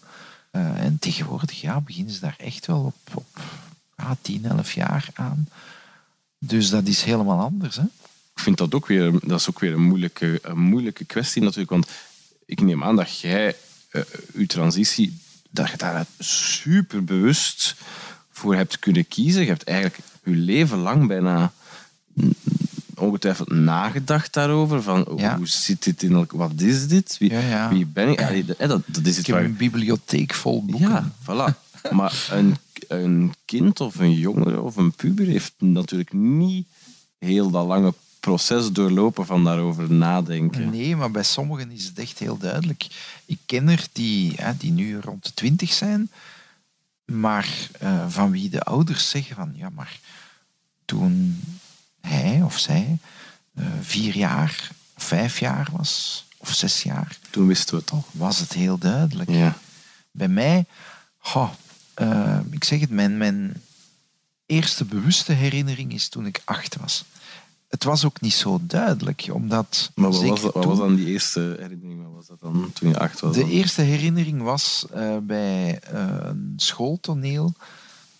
[0.51, 3.41] Eh, en tegenwoordig ja, beginnen ze daar echt wel op, op
[3.97, 5.47] ja, 10, 11 jaar aan.
[6.39, 7.75] Dus dat is helemaal anders.
[7.75, 7.83] Hè?
[8.35, 11.69] Ik vind dat ook weer, dat is ook weer een moeilijke, een moeilijke kwestie natuurlijk.
[11.69, 11.87] Want
[12.45, 13.55] ik neem aan dat jij
[13.89, 14.01] eh,
[14.33, 15.17] je transitie,
[15.49, 17.75] dat je daar super bewust
[18.31, 19.41] voor hebt kunnen kiezen.
[19.41, 21.53] Je hebt eigenlijk je leven lang bijna
[22.95, 24.81] ongetwijfeld nagedacht daarover.
[24.83, 25.37] Van oh, Ja.
[25.37, 26.37] hoe zit dit in elkaar?
[26.39, 27.17] Wat is dit?
[27.19, 27.69] Wie, Ja, ja.
[27.69, 28.21] wie ben ik?
[28.21, 30.89] Allee, dat, dat, is Ik het heb waar een bibliotheek vol boeken.
[30.89, 31.63] ja, voilà.
[31.91, 32.55] Maar een,
[32.87, 36.67] een kind of een jongere of een puber heeft natuurlijk niet
[37.19, 37.93] heel dat lange
[38.25, 40.69] proces doorlopen van daarover nadenken.
[40.69, 42.87] Nee, maar bij sommigen is het echt heel duidelijk.
[43.25, 46.11] Ik ken er die, hè, die nu rond de twintig zijn,
[47.05, 47.47] maar
[47.79, 49.99] eh, van wie de ouders zeggen van ja, maar
[50.85, 51.41] toen
[52.01, 52.97] hij of zij
[53.53, 58.05] eh, vier jaar vijf jaar was, of zes jaar, Toen wisten we het al.
[58.11, 59.29] was het heel duidelijk.
[59.29, 59.57] Ja.
[60.11, 60.65] Bij mij,
[61.93, 63.61] eh, ik zeg het, mijn, mijn
[64.45, 67.05] eerste bewuste herinnering is toen ik acht was.
[67.75, 69.91] Het was ook niet zo duidelijk, omdat...
[69.95, 72.03] Maar wat was, dat- wat toen- was dan die eerste herinnering?
[72.03, 73.33] Wat was dat dan toen je acht was?
[73.33, 73.49] De dan?
[73.49, 77.53] eerste herinnering was eh, bij eh, een schooltoneel.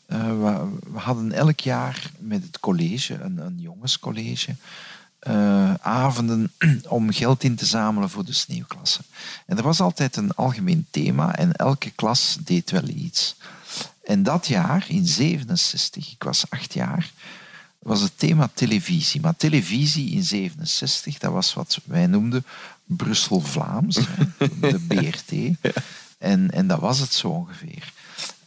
[0.06, 4.56] Eh, we, we hadden elk jaar met het college, een, een jongenscollege,
[5.82, 6.52] avonden
[6.88, 9.02] om geld in te zamelen voor de sneeuwklasse.
[9.46, 13.36] En er was altijd een algemeen thema en elke klas deed wel iets.
[14.04, 17.12] En dat jaar, in 67, ik was acht jaar,
[17.86, 19.22] was het thema televisie.
[19.22, 22.46] Maar televisie in 67, dat was wat wij noemden
[22.86, 23.96] Brussel-Vlaams,
[24.60, 25.32] de BRT.
[26.18, 27.94] En, en dat was het zo ongeveer.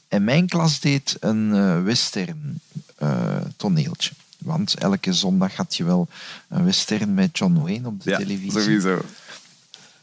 [0.09, 2.61] En mijn klas deed een eh, western
[2.97, 4.13] eh, toneeltje.
[4.39, 6.09] Want elke zondag had je wel
[6.49, 8.61] een western met John Wayne op de ja, televisie.
[8.61, 9.01] sowieso.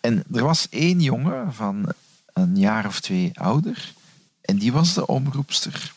[0.01, 1.93] En er was één jongen van
[2.33, 3.93] een jaar of twee ouder.
[4.41, 5.93] En die was de omroepster.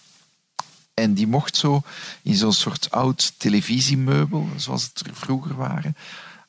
[0.99, 1.83] En die mocht zo
[2.23, 5.97] in zo'n soort oud televisiemeubel, zoals het er vroeger waren,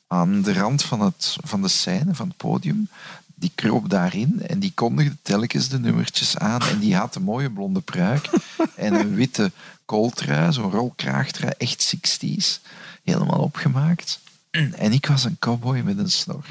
[0.06, 2.88] aan de rand van, het, van de scène, van het podium.
[3.34, 6.62] Die kroop daarin en die kondigde telkens de nummertjes aan.
[6.62, 8.30] En die had een mooie blonde pruik
[8.76, 9.52] en een witte
[9.84, 12.60] kooltrui, zo'n rolkraagtrui, echt 60s.
[13.04, 14.20] Helemaal opgemaakt.
[14.50, 16.44] En ik was een cowboy met een snor.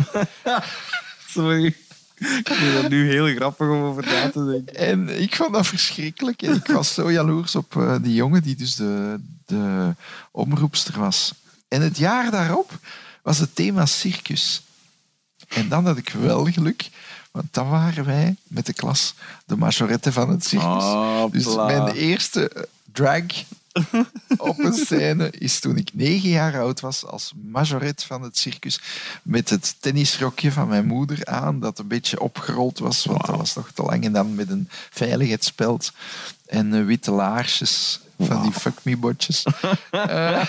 [1.34, 1.76] Sorry.
[2.20, 4.76] Ik vind er nu heel grappig om over na te denken.
[4.76, 6.42] En ik vond dat verschrikkelijk.
[6.42, 9.96] En ik was zo jaloers op eh, die jongen die dus de, de
[10.32, 11.34] omroepster was.
[11.68, 12.80] En het jaar daarop
[13.22, 14.62] was het thema circus.
[15.48, 16.90] En dan had ik wel geluk,
[17.32, 19.14] want dan waren wij met de klas
[19.46, 20.84] de majorette van het circus.
[21.32, 23.24] Dus mijn eerste drag
[24.38, 28.82] op een scène is toen ik negen jaar oud was als majorette van het circus
[29.24, 33.56] met het tennisrokje van mijn moeder aan dat een beetje opgerold was, want dat was
[33.56, 35.92] nog te lang en dan met een veiligheidsspeld
[36.46, 39.44] en eh, witte laarsjes van die fuck me botjes.
[39.92, 40.46] Eh,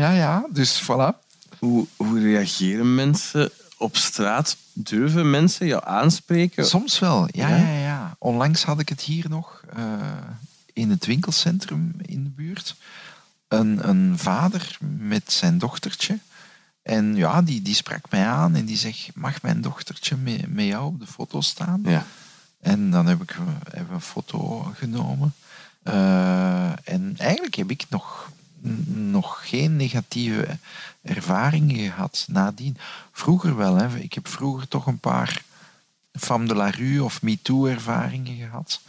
[0.00, 1.24] ja, ja, dus voilà.
[1.58, 4.56] Hoe, hoe reageren mensen op straat?
[4.72, 6.66] Durven mensen jou aanspreken?
[6.66, 7.56] Soms wel, ja, Ja?
[7.56, 8.16] ja, ja.
[8.18, 9.82] Onlangs had ik het hier nog eh,
[10.76, 12.76] in het winkelcentrum in de buurt.
[13.48, 16.18] Een, een vader met zijn dochtertje.
[16.82, 20.64] En ja, die, die sprak mij aan en die zegt, mag mijn dochtertje met, met
[20.64, 21.80] jou op de foto staan?
[21.84, 22.06] Ja.
[22.60, 23.36] En dan heb ik
[23.72, 25.34] een foto genomen.
[25.82, 28.30] Eh, en eigenlijk heb ik nog,
[28.86, 30.58] nog geen negatieve
[31.02, 32.76] ervaringen gehad nadien.
[33.12, 33.76] Vroeger wel.
[33.76, 33.96] Hè.
[33.98, 35.42] Ik heb vroeger toch een paar
[36.12, 38.80] femme de la rue of MeToo-ervaringen gehad.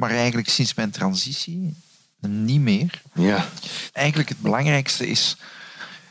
[0.00, 1.74] Maar eigenlijk sinds mijn transitie
[2.20, 3.02] niet meer.
[3.14, 3.48] Ja.
[3.92, 5.36] Eigenlijk het belangrijkste is,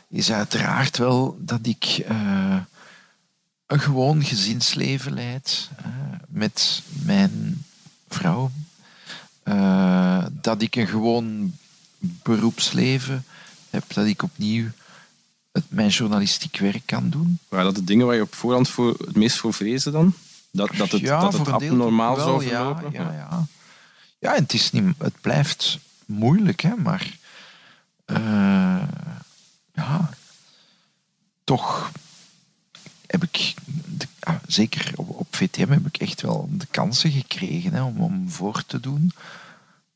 [0.08, 2.56] is uiteraard wel dat ik eh,
[3.66, 5.86] een gewoon gezinsleven leid eh,
[6.28, 7.64] met mijn
[8.08, 8.50] vrouw.
[9.42, 11.52] Eh, dat ik een gewoon
[11.98, 13.24] beroepsleven
[13.70, 14.68] heb, dat ik opnieuw
[15.52, 17.38] het, mijn journalistiek werk kan doen.
[17.48, 20.14] Waren dat de dingen waar je op voorhand voor, het meest voor vreesde dan?
[20.50, 22.92] Dat, dat het, ja, dat het abnormaal toch zou wel, verlopen?
[22.92, 23.46] Ja, ja, ja.
[24.20, 27.16] Ja en het, is niet, het blijft moeilijk, hè, maar
[28.04, 28.82] eh,
[29.74, 30.10] ja,
[31.44, 31.90] toch
[33.06, 33.54] heb ik,
[33.86, 38.00] de, ah, zeker op, op VTM heb ik echt wel de kansen gekregen hè, om,
[38.00, 39.12] om voor te doen.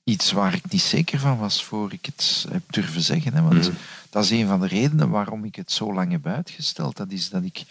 [0.04, 3.34] Iets waar ik niet zeker van was voor ik het heb durven zeggen.
[3.34, 3.76] Hè, want Mhm.
[4.10, 6.96] dat is een van de redenen waarom ik het zo lang heb uitgesteld.
[6.96, 7.64] Dat is dat ik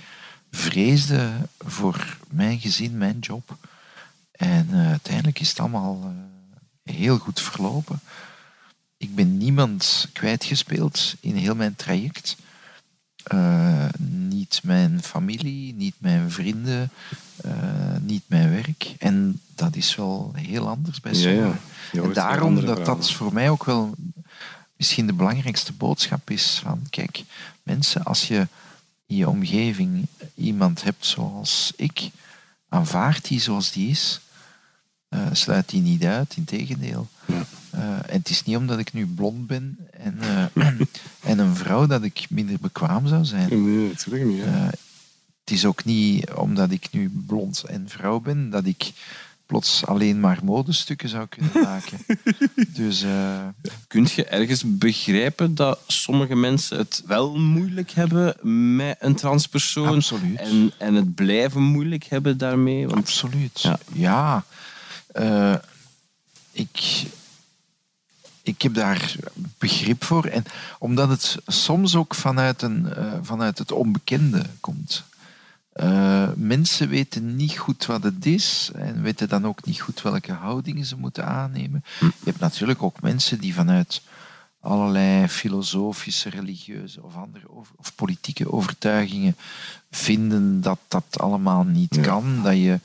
[0.52, 3.58] vreesde voor mijn gezin, mijn job.
[4.32, 6.10] En eh, uiteindelijk is het allemaal eh,
[6.84, 8.00] heel goed verlopen.
[8.98, 12.36] Ik ben niemand kwijtgespeeld in heel mijn traject.
[13.24, 16.89] Eh, niet mijn familie, niet mijn vrienden,
[17.43, 17.52] eh,
[18.02, 18.96] niet mijn werk.
[19.00, 21.36] En dat is wel heel anders bij Ja, ja.
[21.36, 21.60] sommigen.
[21.91, 23.96] Weer daarom dat dat voor mij ook wel
[24.78, 26.60] misschien de belangrijkste boodschap is.
[26.63, 27.24] Van, kijk,
[27.63, 28.48] mensen, als je
[29.06, 32.10] in je omgeving iemand hebt zoals ik,
[32.69, 34.19] aanvaard die zoals die is.
[35.13, 37.08] Eh, sluit die niet uit, in tegendeel.
[37.26, 37.45] Ja.
[37.69, 40.45] Eh, en het is niet omdat ik nu blond ben en, eh,
[41.32, 43.49] en een vrouw dat ik minder bekwaam zou zijn.
[43.49, 44.43] Nee, natuurlijk niet.
[45.39, 48.91] het is ook niet omdat ik nu blond en vrouw ben dat ik
[49.45, 51.97] plots alleen maar modestukken zou kunnen maken.
[52.67, 53.47] dus eh,
[53.88, 58.36] Kunt je ergens begrijpen dat sommige mensen het wel moeilijk hebben
[58.76, 59.95] met een transpersoon?
[59.95, 60.39] Absoluut.
[60.39, 62.88] En, en het blijven moeilijk hebben daarmee?
[62.88, 63.62] Want absoluut.
[63.62, 63.80] Ja.
[63.93, 64.45] Ja.
[65.13, 65.56] Eh,
[66.52, 67.04] ik,
[68.43, 69.15] ik heb daar
[69.58, 70.26] begrip voor.
[70.26, 70.43] En
[70.80, 75.04] omdat het soms ook vanuit, een, eh, vanuit het onbekende komt.
[75.71, 80.32] Eh, mensen weten niet goed wat het is en weten dan ook niet goed welke
[80.32, 81.84] houdingen ze moeten aannemen.
[81.99, 84.02] Je hebt natuurlijk ook mensen die vanuit
[84.60, 89.36] allerlei filosofische, religieuze of andere of politieke overtuigingen
[89.91, 92.43] vinden dat dat allemaal niet kan.
[92.43, 92.80] Dat je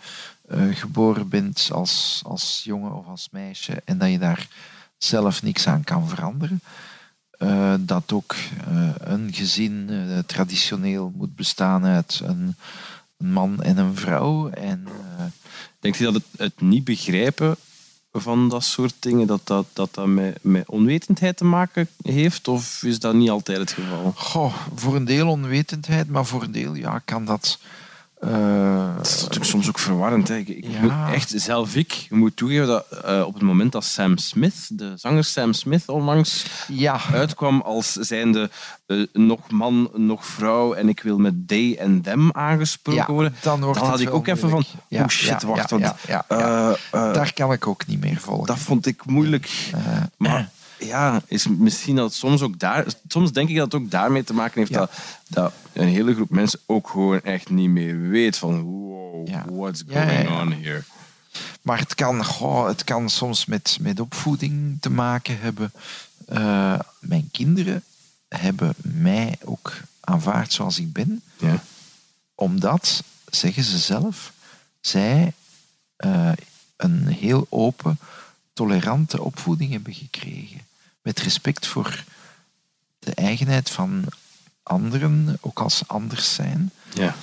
[0.49, 4.49] eh, geboren bent als, als jongen of als meisje en dat je daar
[4.99, 6.61] zelf niks aan kan veranderen.
[7.31, 8.35] Eh, dat ook
[8.67, 9.91] eh, een gezin
[10.27, 12.57] traditioneel moet bestaan uit een,
[13.17, 14.49] een man en een vrouw.
[14.49, 14.87] En,
[15.19, 15.25] eh,
[15.81, 17.57] denk je dat het, het niet begrijpen
[18.13, 22.49] van dat soort dingen, dat dat, dat, dat met, met onwetendheid te maken heeft?
[22.49, 24.13] Of is dat niet altijd het geval?
[24.17, 27.59] goh, voor een deel onwetendheid, maar voor een deel ja, kan dat.
[28.21, 30.29] Eh, Het is natuurlijk soms ook verwarrend.
[30.29, 30.37] Hè.
[30.37, 30.81] Ik, ik Ja.
[30.81, 34.93] moet echt, zelf ik, moet toegeven dat eh, op het moment dat Sam Smith, de
[34.97, 38.51] zanger Sam Smith, onlangs ja, uitkwam als zijnde
[38.87, 43.35] eh, nog man, nog vrouw en ik wil met they en them aangesproken ja, worden,
[43.43, 45.95] dan, dan had ik ook even van, oh shit, wacht, want
[46.91, 48.47] daar kan ik ook niet meer volgen.
[48.47, 49.71] dat vond ik moeilijk.
[50.17, 52.87] Maar ja, is misschien dat soms ook daar...
[53.09, 54.79] Soms denk ik dat het ook daarmee te maken heeft Ja.
[54.79, 54.91] dat,
[55.29, 59.45] dat een hele groep mensen ook gewoon echt niet meer weet van wow, Ja.
[59.51, 60.83] what's going ja, on here?
[61.63, 65.73] Maar het kan, goh, het kan soms met, met opvoeding te maken hebben.
[66.27, 67.83] Eh, mijn kinderen
[68.29, 71.63] hebben mij ook aanvaard zoals ik ben, Ja.
[72.35, 74.33] omdat zeggen ze zelf,
[74.81, 75.33] zij
[75.97, 76.33] eh,
[76.77, 77.99] een heel open,
[78.53, 80.61] tolerante opvoeding hebben gekregen.
[81.03, 82.05] Met respect voor
[82.99, 84.05] de eigenheid van
[84.63, 86.71] anderen, ook als ze anders zijn.
[86.95, 87.15] Ja.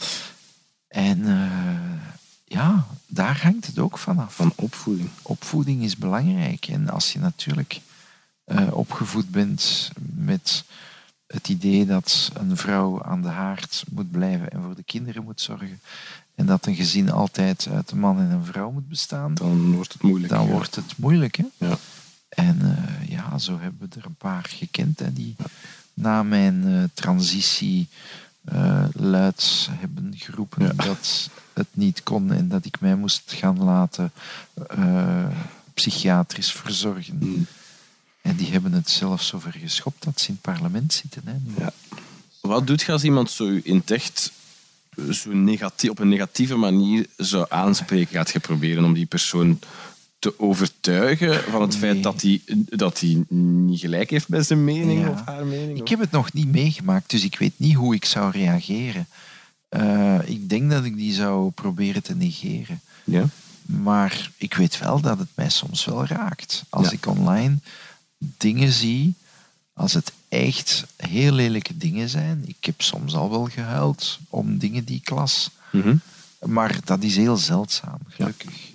[0.88, 2.02] En eh,
[2.44, 4.36] ja, daar hangt het ook vanaf.
[4.36, 5.10] Van opvoeding.
[5.22, 6.66] Opvoeding is belangrijk.
[6.68, 7.82] En als je natuurlijk
[8.44, 10.64] eh, opgevoed bent met
[11.28, 15.42] het idee dat een vrouw aan de haard moet blijven en voor de kinderen moet
[15.42, 15.82] zorgen,
[16.36, 19.94] en dat een gezin altijd uit een man en een vrouw moet bestaan, Dan wordt
[19.94, 20.34] het moeilijk.
[20.34, 20.52] dan ja.
[20.52, 21.36] wordt het moeilijk.
[21.36, 21.46] Hè?
[21.58, 21.78] Ja.
[22.36, 25.36] En eh, ja, zo hebben we er een paar gekend hè, die
[25.94, 27.88] na mijn eh, transitie
[28.44, 30.72] eh, luid hebben geroepen Ja.
[30.72, 34.12] dat het niet kon en dat ik mij moest gaan laten
[35.74, 37.18] psychiatrisch verzorgen.
[37.20, 37.46] Mm.
[38.22, 41.22] En die hebben het zelfs zover geschopt dat ze in het parlement zitten.
[41.26, 41.64] Hè.
[41.64, 41.72] Ja.
[42.42, 44.32] Wat doet je als iemand zo in het echt
[45.12, 48.16] zo negatief, op een negatieve manier zou aanspreken?
[48.16, 49.60] Gaat je proberen om die persoon
[50.26, 51.80] te overtuigen van het Nee.
[51.80, 55.10] feit dat hij, dat hij niet gelijk heeft met zijn mening Ja.
[55.10, 55.80] of haar mening?
[55.80, 59.08] Ik heb het nog niet meegemaakt, dus ik weet niet hoe ik zou reageren.
[59.70, 62.82] Eh, ik denk dat ik die zou proberen te negeren.
[63.04, 63.26] Ja?
[63.66, 66.64] Maar ik weet wel dat het mij soms wel raakt.
[66.70, 66.92] Als Ja.
[66.94, 67.58] ik online
[68.38, 69.14] dingen zie,
[69.74, 72.44] als het echt heel lelijke dingen zijn.
[72.46, 75.50] Ik heb soms al wel gehuild om dingen die ik las.
[75.72, 75.96] Mhm.
[76.46, 78.74] Maar dat is heel zeldzaam, gelukkig.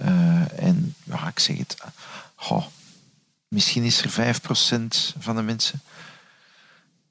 [0.00, 1.76] Eh, en ja, ik zeg het.
[3.48, 5.80] misschien is er 5% van de mensen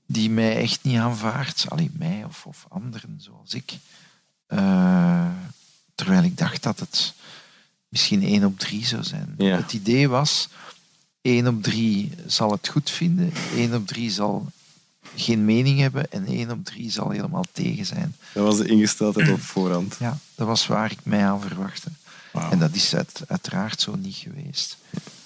[0.05, 1.65] die mij echt niet aanvaardt.
[1.69, 3.77] Alleen mij of, of anderen zoals ik.
[4.45, 5.27] Eh,
[5.95, 7.13] terwijl ik dacht dat het
[7.87, 9.33] misschien 1 op 3 zou zijn.
[9.37, 9.55] Ja.
[9.55, 10.49] Het idee was,
[11.21, 14.51] 1 op 3 zal het goed vinden, 1 op 3 zal
[15.15, 18.15] geen mening hebben en 1 op 3 zal helemaal tegen zijn.
[18.33, 19.95] Dat was de ingesteldheid op voorhand.
[19.99, 21.89] Ja, dat was waar ik mij aan verwachtte.
[22.33, 24.77] En dat is uit- uiteraard zo niet geweest.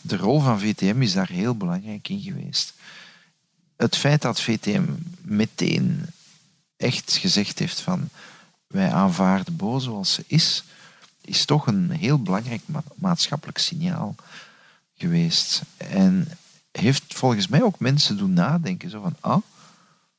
[0.02, 2.74] De rol van VTM is daar heel belangrijk in geweest.
[3.76, 4.84] Het feit dat VTM
[5.22, 6.06] meteen
[6.78, 8.10] echt gezegd heeft van
[8.68, 10.64] wij aanvaarden Bo zoals ze is,
[11.22, 14.16] is toch een heel belangrijk ma- maatschappelijk signaal
[14.98, 15.62] geweest.
[15.78, 16.28] En
[16.72, 18.90] heeft volgens mij ook mensen doen nadenken.
[18.90, 19.42] Zo van, ah,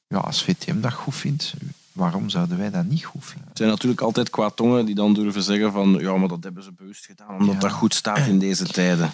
[0.06, 1.54] ja, als VTM dat goed vindt,
[1.94, 3.48] waarom zouden wij dat niet goed vinden?
[3.50, 6.72] Er zijn natuurlijk altijd kwaadtongen die dan durven zeggen van ja, maar dat hebben ze
[6.72, 7.60] bewust gedaan omdat Ja.
[7.60, 9.12] dat goed staat in deze tijden.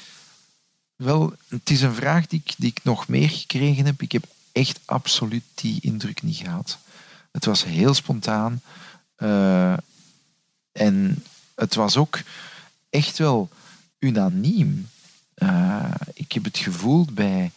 [0.96, 4.02] Wel, het is een vraag die ik, die ik nog meer gekregen heb.
[4.02, 6.78] Ik heb echt absoluut die indruk niet gehad.
[7.32, 8.60] Het was heel spontaan.
[9.16, 9.72] eh,
[10.72, 11.22] en
[11.54, 12.18] het was ook
[12.90, 13.48] echt wel
[13.98, 14.88] unaniem.
[15.34, 17.50] Eh, ik heb het gevoel bij,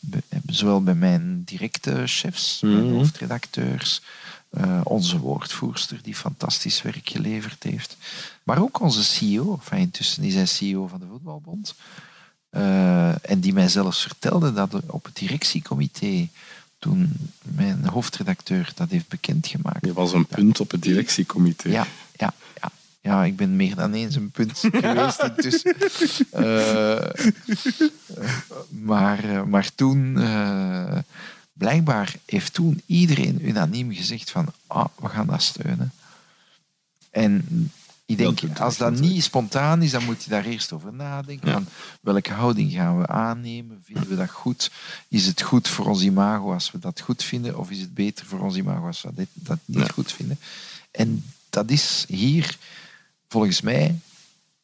[0.00, 2.94] bij- zowel bij mijn directe chefs, mijn Mhm.
[2.94, 4.02] hoofdredacteurs,
[4.54, 7.96] eh, onze woordvoerster die fantastisch werk geleverd heeft,
[8.42, 11.74] maar ook onze CEO, enfin, intussen is hij CEO van de Voetbalbond,
[12.50, 16.28] eh, en die mij zelfs vertelde dat op het directiecomité,
[16.78, 17.12] toen
[17.42, 21.68] mijn hoofdredacteur dat heeft bekendgemaakt, Je was een punt op het directiecomité.
[21.68, 21.86] ja,
[22.16, 22.70] ja, ja.
[23.00, 25.74] Ja, ik ben meer dan eens een punt geweest intussen.
[26.30, 27.24] Eh,
[28.68, 30.18] maar, maar toen,
[31.64, 35.92] blijkbaar heeft toen iedereen unaniem gezegd van, ah, we gaan dat steunen.
[37.10, 37.44] En
[38.06, 41.52] ik denk, Dat als dat niet spontaan is, dan moet je daar eerst over nadenken.
[41.52, 41.66] Van
[42.00, 43.82] welke houding gaan we aannemen?
[43.84, 44.70] Vinden we dat goed?
[45.08, 47.58] Is het goed voor ons imago als we dat goed vinden?
[47.58, 49.92] Of is het beter voor ons imago als we dit, dat niet Ja.
[49.92, 50.38] goed vinden?
[50.90, 52.58] En dat is hier
[53.28, 53.98] volgens mij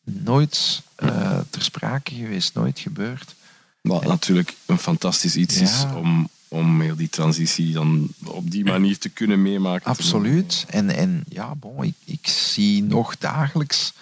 [0.05, 3.35] nooit eh, ter sprake geweest, nooit gebeurd.
[3.81, 8.99] Wat natuurlijk een fantastisch iets is om, om heel die transitie dan op die manier
[8.99, 9.87] te kunnen meemaken.
[9.87, 10.65] Absoluut.
[10.69, 13.93] En, en ja, bon, ik, ik zie nog dagelijks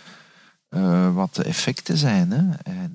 [0.69, 2.31] eh, wat de effecten zijn.
[2.31, 2.73] Hè.
[2.73, 2.95] En,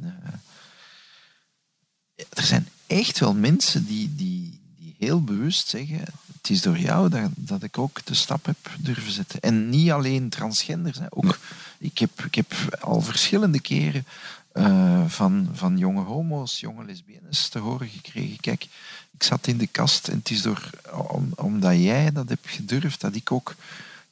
[2.15, 5.99] eh, er zijn echt wel mensen die, die, die heel bewust zeggen:
[6.37, 9.39] Het is door jou dat, dat ik ook de stap heb durven zetten.
[9.39, 10.97] En niet alleen transgenders.
[10.97, 11.05] Hè.
[11.09, 11.39] Ook,
[11.77, 14.05] ik, heb, ik heb al verschillende keren
[14.53, 18.39] eh, van, van jonge homo's, jonge lesbiennes te horen gekregen.
[18.39, 18.63] Kijk,
[19.11, 20.69] ik zat in de kast en het is door,
[21.07, 23.55] om, omdat jij dat hebt gedurfd, dat ik ook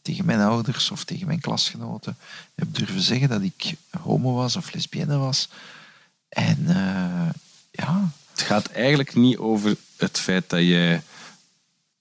[0.01, 2.17] tegen mijn ouders of tegen mijn klasgenoten
[2.55, 5.49] heb durven zeggen dat ik homo was of lesbienne was.
[6.29, 7.29] En eh,
[7.71, 11.01] ja, Het gaat eigenlijk niet over het feit dat jij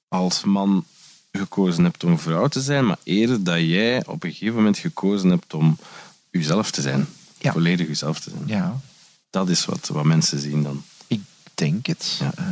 [0.09, 0.84] als man
[1.32, 5.30] gekozen hebt om vrouw te zijn, maar eerder dat jij op een gegeven moment gekozen
[5.30, 5.78] hebt om
[6.30, 7.09] jezelf te zijn.
[7.43, 7.53] Ja.
[7.53, 8.43] Volledig jezelf te zijn.
[8.47, 8.80] ja,
[9.30, 10.82] Dat is wat, wat mensen zien dan.
[11.07, 11.20] ik
[11.55, 12.16] denk het.
[12.20, 12.32] Ja.
[12.36, 12.45] Eh,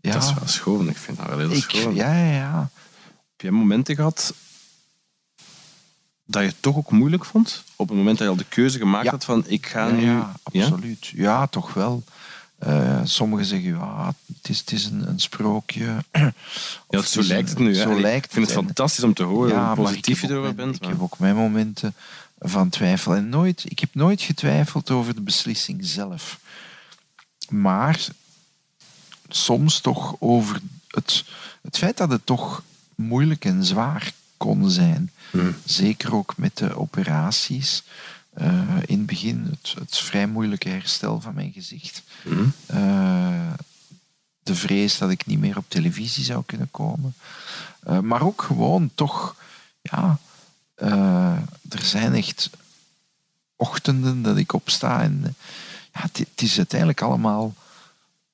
[0.00, 0.12] ja.
[0.12, 0.88] Dat is wel schoon.
[0.88, 1.94] Ik vind dat wel heel Ik, schoon.
[1.94, 2.70] ja, ja, ja.
[3.32, 4.34] Heb jij momenten gehad
[6.24, 7.64] dat je het toch ook moeilijk vond?
[7.76, 9.10] Op het moment dat je al de keuze gemaakt Ja.
[9.10, 10.04] had van ik ga Ja, nu...
[10.04, 11.06] ja, absoluut.
[11.06, 12.02] Ja, toch wel.
[12.58, 15.96] Eh, sommigen zeggen, ja, het is, het is een, een sprookje.
[16.90, 17.74] Ja, zo lijkt een- het nu.
[17.74, 20.74] Zo lijkt ik vind het En- fantastisch om te horen hoe positief je erover bent.
[20.74, 21.94] Ik maar- heb ook mijn momenten
[22.38, 23.14] van twijfel.
[23.14, 26.38] En nooit, ik heb nooit getwijfeld over de beslissing zelf.
[27.48, 28.06] Maar
[29.28, 31.24] soms toch over het,
[31.62, 32.62] het feit dat het toch
[32.94, 35.10] moeilijk en zwaar kon zijn.
[35.30, 35.54] Hmm.
[35.64, 37.82] Zeker ook met de operaties.
[38.34, 42.02] Eh, in het begin het, het vrij moeilijke herstel van mijn gezicht.
[42.22, 42.44] Hm?
[42.66, 43.52] Eh,
[44.42, 47.14] de vrees dat ik niet meer op televisie zou kunnen komen.
[47.82, 49.36] Eh, maar ook gewoon toch,
[49.80, 50.18] ja,
[50.78, 51.36] eh,
[51.68, 52.50] er zijn echt
[53.56, 55.34] ochtenden dat ik opsta en
[55.92, 57.54] ja, het, het is uiteindelijk allemaal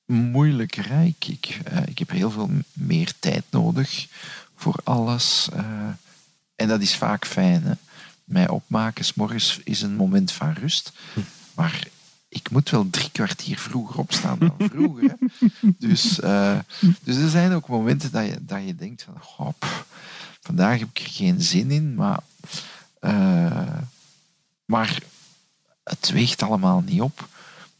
[0.05, 0.89] moeilijker.
[0.89, 1.03] Hè.
[1.03, 4.07] Ik, ik, eh, ik heb heel veel meer tijd nodig
[4.55, 5.49] voor alles.
[5.53, 5.63] eh,
[6.55, 7.63] en dat is vaak fijn.
[7.63, 7.73] Hè.
[8.23, 10.91] Mij opmaken 's morgens is een moment van rust.
[11.55, 11.87] Maar
[12.29, 15.15] ik moet wel drie kwartier vroeger opstaan dan vroeger.
[15.19, 15.27] Hè.
[15.79, 16.01] Dus,
[17.01, 19.13] dus er zijn ook momenten dat je, dat je denkt van...
[19.19, 19.85] "Goh, pff,
[20.41, 22.19] vandaag heb ik er geen zin in, maar...
[23.05, 23.77] eh,
[24.65, 24.99] maar
[25.83, 27.27] het weegt allemaal niet op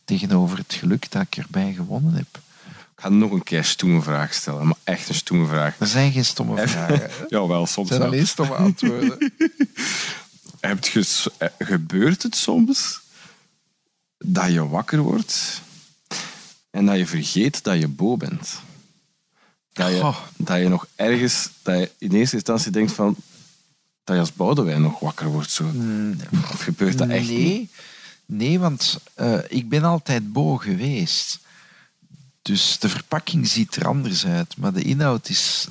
[0.05, 2.27] tegenover het geluk dat ik erbij gewonnen heb.
[2.67, 5.79] Ik ga nog een keer stoeme vraag stellen, maar echt een stoeme vraag.
[5.79, 7.09] Er zijn geen stomme vragen.
[7.29, 8.09] Jawel, soms zijn wel.
[8.09, 9.33] alleen stomme antwoorden.
[10.59, 12.99] Heb je, s- eh, gebeurt het soms
[14.17, 15.61] dat je wakker wordt
[16.69, 18.59] en dat je vergeet dat je bo bent?
[19.73, 23.15] Dat je, dat je nog ergens, dat je in eerste instantie denkt van,
[24.05, 25.51] dat je als Boudewijn nog wakker wordt.
[25.51, 25.71] Zo.
[26.31, 27.37] Of gebeurt dat echt niet?
[27.37, 27.69] nee,
[28.25, 31.39] nee, want eh, ik ben altijd bo geweest.
[32.41, 35.67] Dus de verpakking ziet er anders uit, maar de inhoud is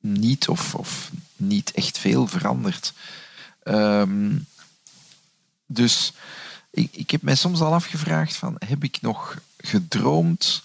[0.00, 2.92] niet of, of niet echt veel veranderd.
[3.62, 4.38] Ehm,
[5.66, 6.12] dus
[6.70, 10.62] ik, ik heb mij soms al afgevraagd van, heb ik nog gedroomd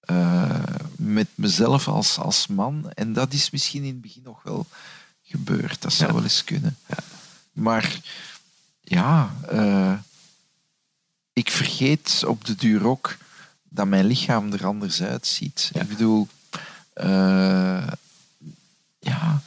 [0.00, 0.62] eh,
[0.96, 2.90] met mezelf als, als man?
[2.94, 4.66] En dat is misschien in het begin nog wel
[5.30, 5.82] gebeurd.
[5.82, 6.14] Dat zou Ja.
[6.14, 6.76] wel eens kunnen.
[7.52, 8.00] Maar
[8.80, 9.92] ja, eh,
[11.32, 13.16] ik vergeet op de duur ook
[13.68, 15.70] dat mijn lichaam er anders uitziet.
[15.72, 15.80] Ja.
[15.80, 16.28] Ik bedoel,
[16.92, 17.86] eh,
[18.98, 19.42] ja,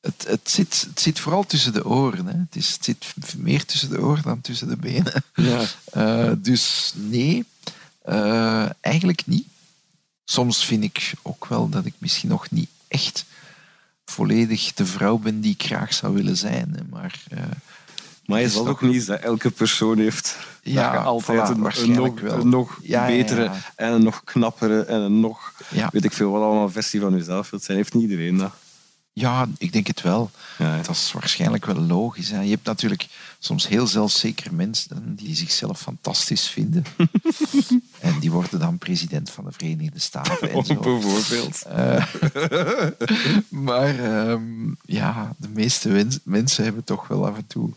[0.00, 2.26] het, het, zit, het zit vooral tussen de oren.
[2.26, 2.38] Hè.
[2.38, 5.24] Het, is, het zit meer tussen de oren dan tussen de benen.
[5.34, 5.64] Ja.
[5.84, 7.44] Eh, dus nee,
[8.80, 9.46] eigenlijk niet.
[10.24, 13.24] Soms vind ik ook wel dat ik misschien nog niet echt
[14.04, 16.72] volledig de vrouw ben die ik graag zou willen zijn.
[16.76, 16.82] hè.
[16.90, 17.38] Maar eh,
[18.26, 21.78] Maar je zal toch- ook niet dat elke persoon heeft Ja, dat je altijd voilà,
[21.82, 22.40] een, nog, wel.
[22.40, 23.52] een nog Ja, betere ja.
[23.76, 25.52] en een nog knappere en een nog,
[25.92, 27.76] weet ik veel wat allemaal versie van jezelf wilt zijn.
[27.76, 28.52] Heeft niet iedereen dat.
[29.16, 30.30] Ja, ik denk het wel.
[30.58, 30.82] Ja, ja.
[30.82, 32.30] Dat is waarschijnlijk wel logisch.
[32.30, 32.40] Hè.
[32.40, 33.06] Je hebt natuurlijk
[33.38, 36.84] soms heel zelfzekere mensen die zichzelf fantastisch vinden.
[38.00, 40.74] en die worden dan president van de Verenigde Staten en zo.
[40.74, 41.62] Bijvoorbeeld.
[41.62, 42.06] Eh,
[43.68, 44.42] maar ehm,
[44.84, 47.70] ja, de meeste wens- mensen hebben toch wel af en toe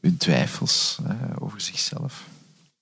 [0.00, 2.24] hun twijfels eh, over zichzelf.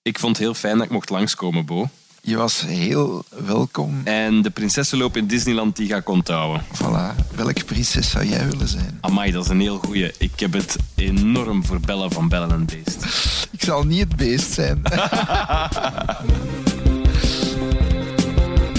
[0.03, 1.89] Ik vond het heel fijn dat ik mocht langskomen, Bo.
[2.27, 4.01] Je was heel welkom.
[4.05, 6.63] En de prinsessenloop in Disneyland die ga ik onthouden.
[6.63, 7.35] Voilà.
[7.35, 8.99] Welke prinses zou jij willen zijn?
[9.01, 10.13] Amai, dat is een heel goeie.
[10.19, 13.05] Ik heb het enorm voor Bella van Bellen en Beest.
[13.51, 14.83] Ik zal niet het beest zijn.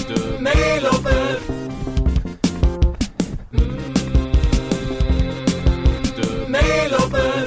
[0.06, 1.38] De Meeloper.
[6.14, 7.46] De Meeloper.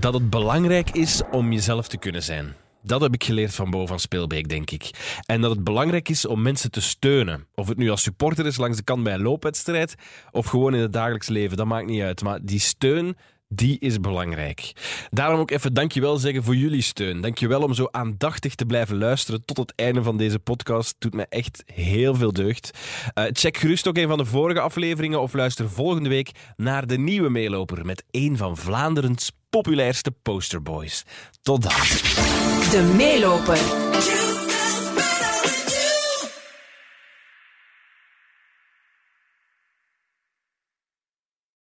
[0.00, 2.54] dat het belangrijk is om jezelf te kunnen zijn.
[2.88, 4.90] Dat heb ik geleerd van Bo van Speelbeek, denk ik.
[5.26, 7.46] En dat het belangrijk is om mensen te steunen.
[7.54, 9.94] Of het nu als supporter is langs de kant bij een loopwedstrijd
[10.30, 12.22] of gewoon in het dagelijks leven, dat maakt niet uit.
[12.22, 13.16] Maar die steun,
[13.48, 14.72] die is belangrijk.
[15.10, 17.20] Daarom ook even dankjewel zeggen voor jullie steun.
[17.20, 20.94] Dankjewel om zo aandachtig te blijven luisteren tot het einde van deze podcast.
[20.98, 22.78] Doet me echt heel veel deugd.
[23.14, 26.98] Eh, check gerust ook een van de vorige afleveringen of luister volgende week naar de
[26.98, 31.04] nieuwe meeloper met een van Vlaanderens populairste posterboys.
[31.42, 31.72] Tot dan.
[32.70, 34.37] De meeloper.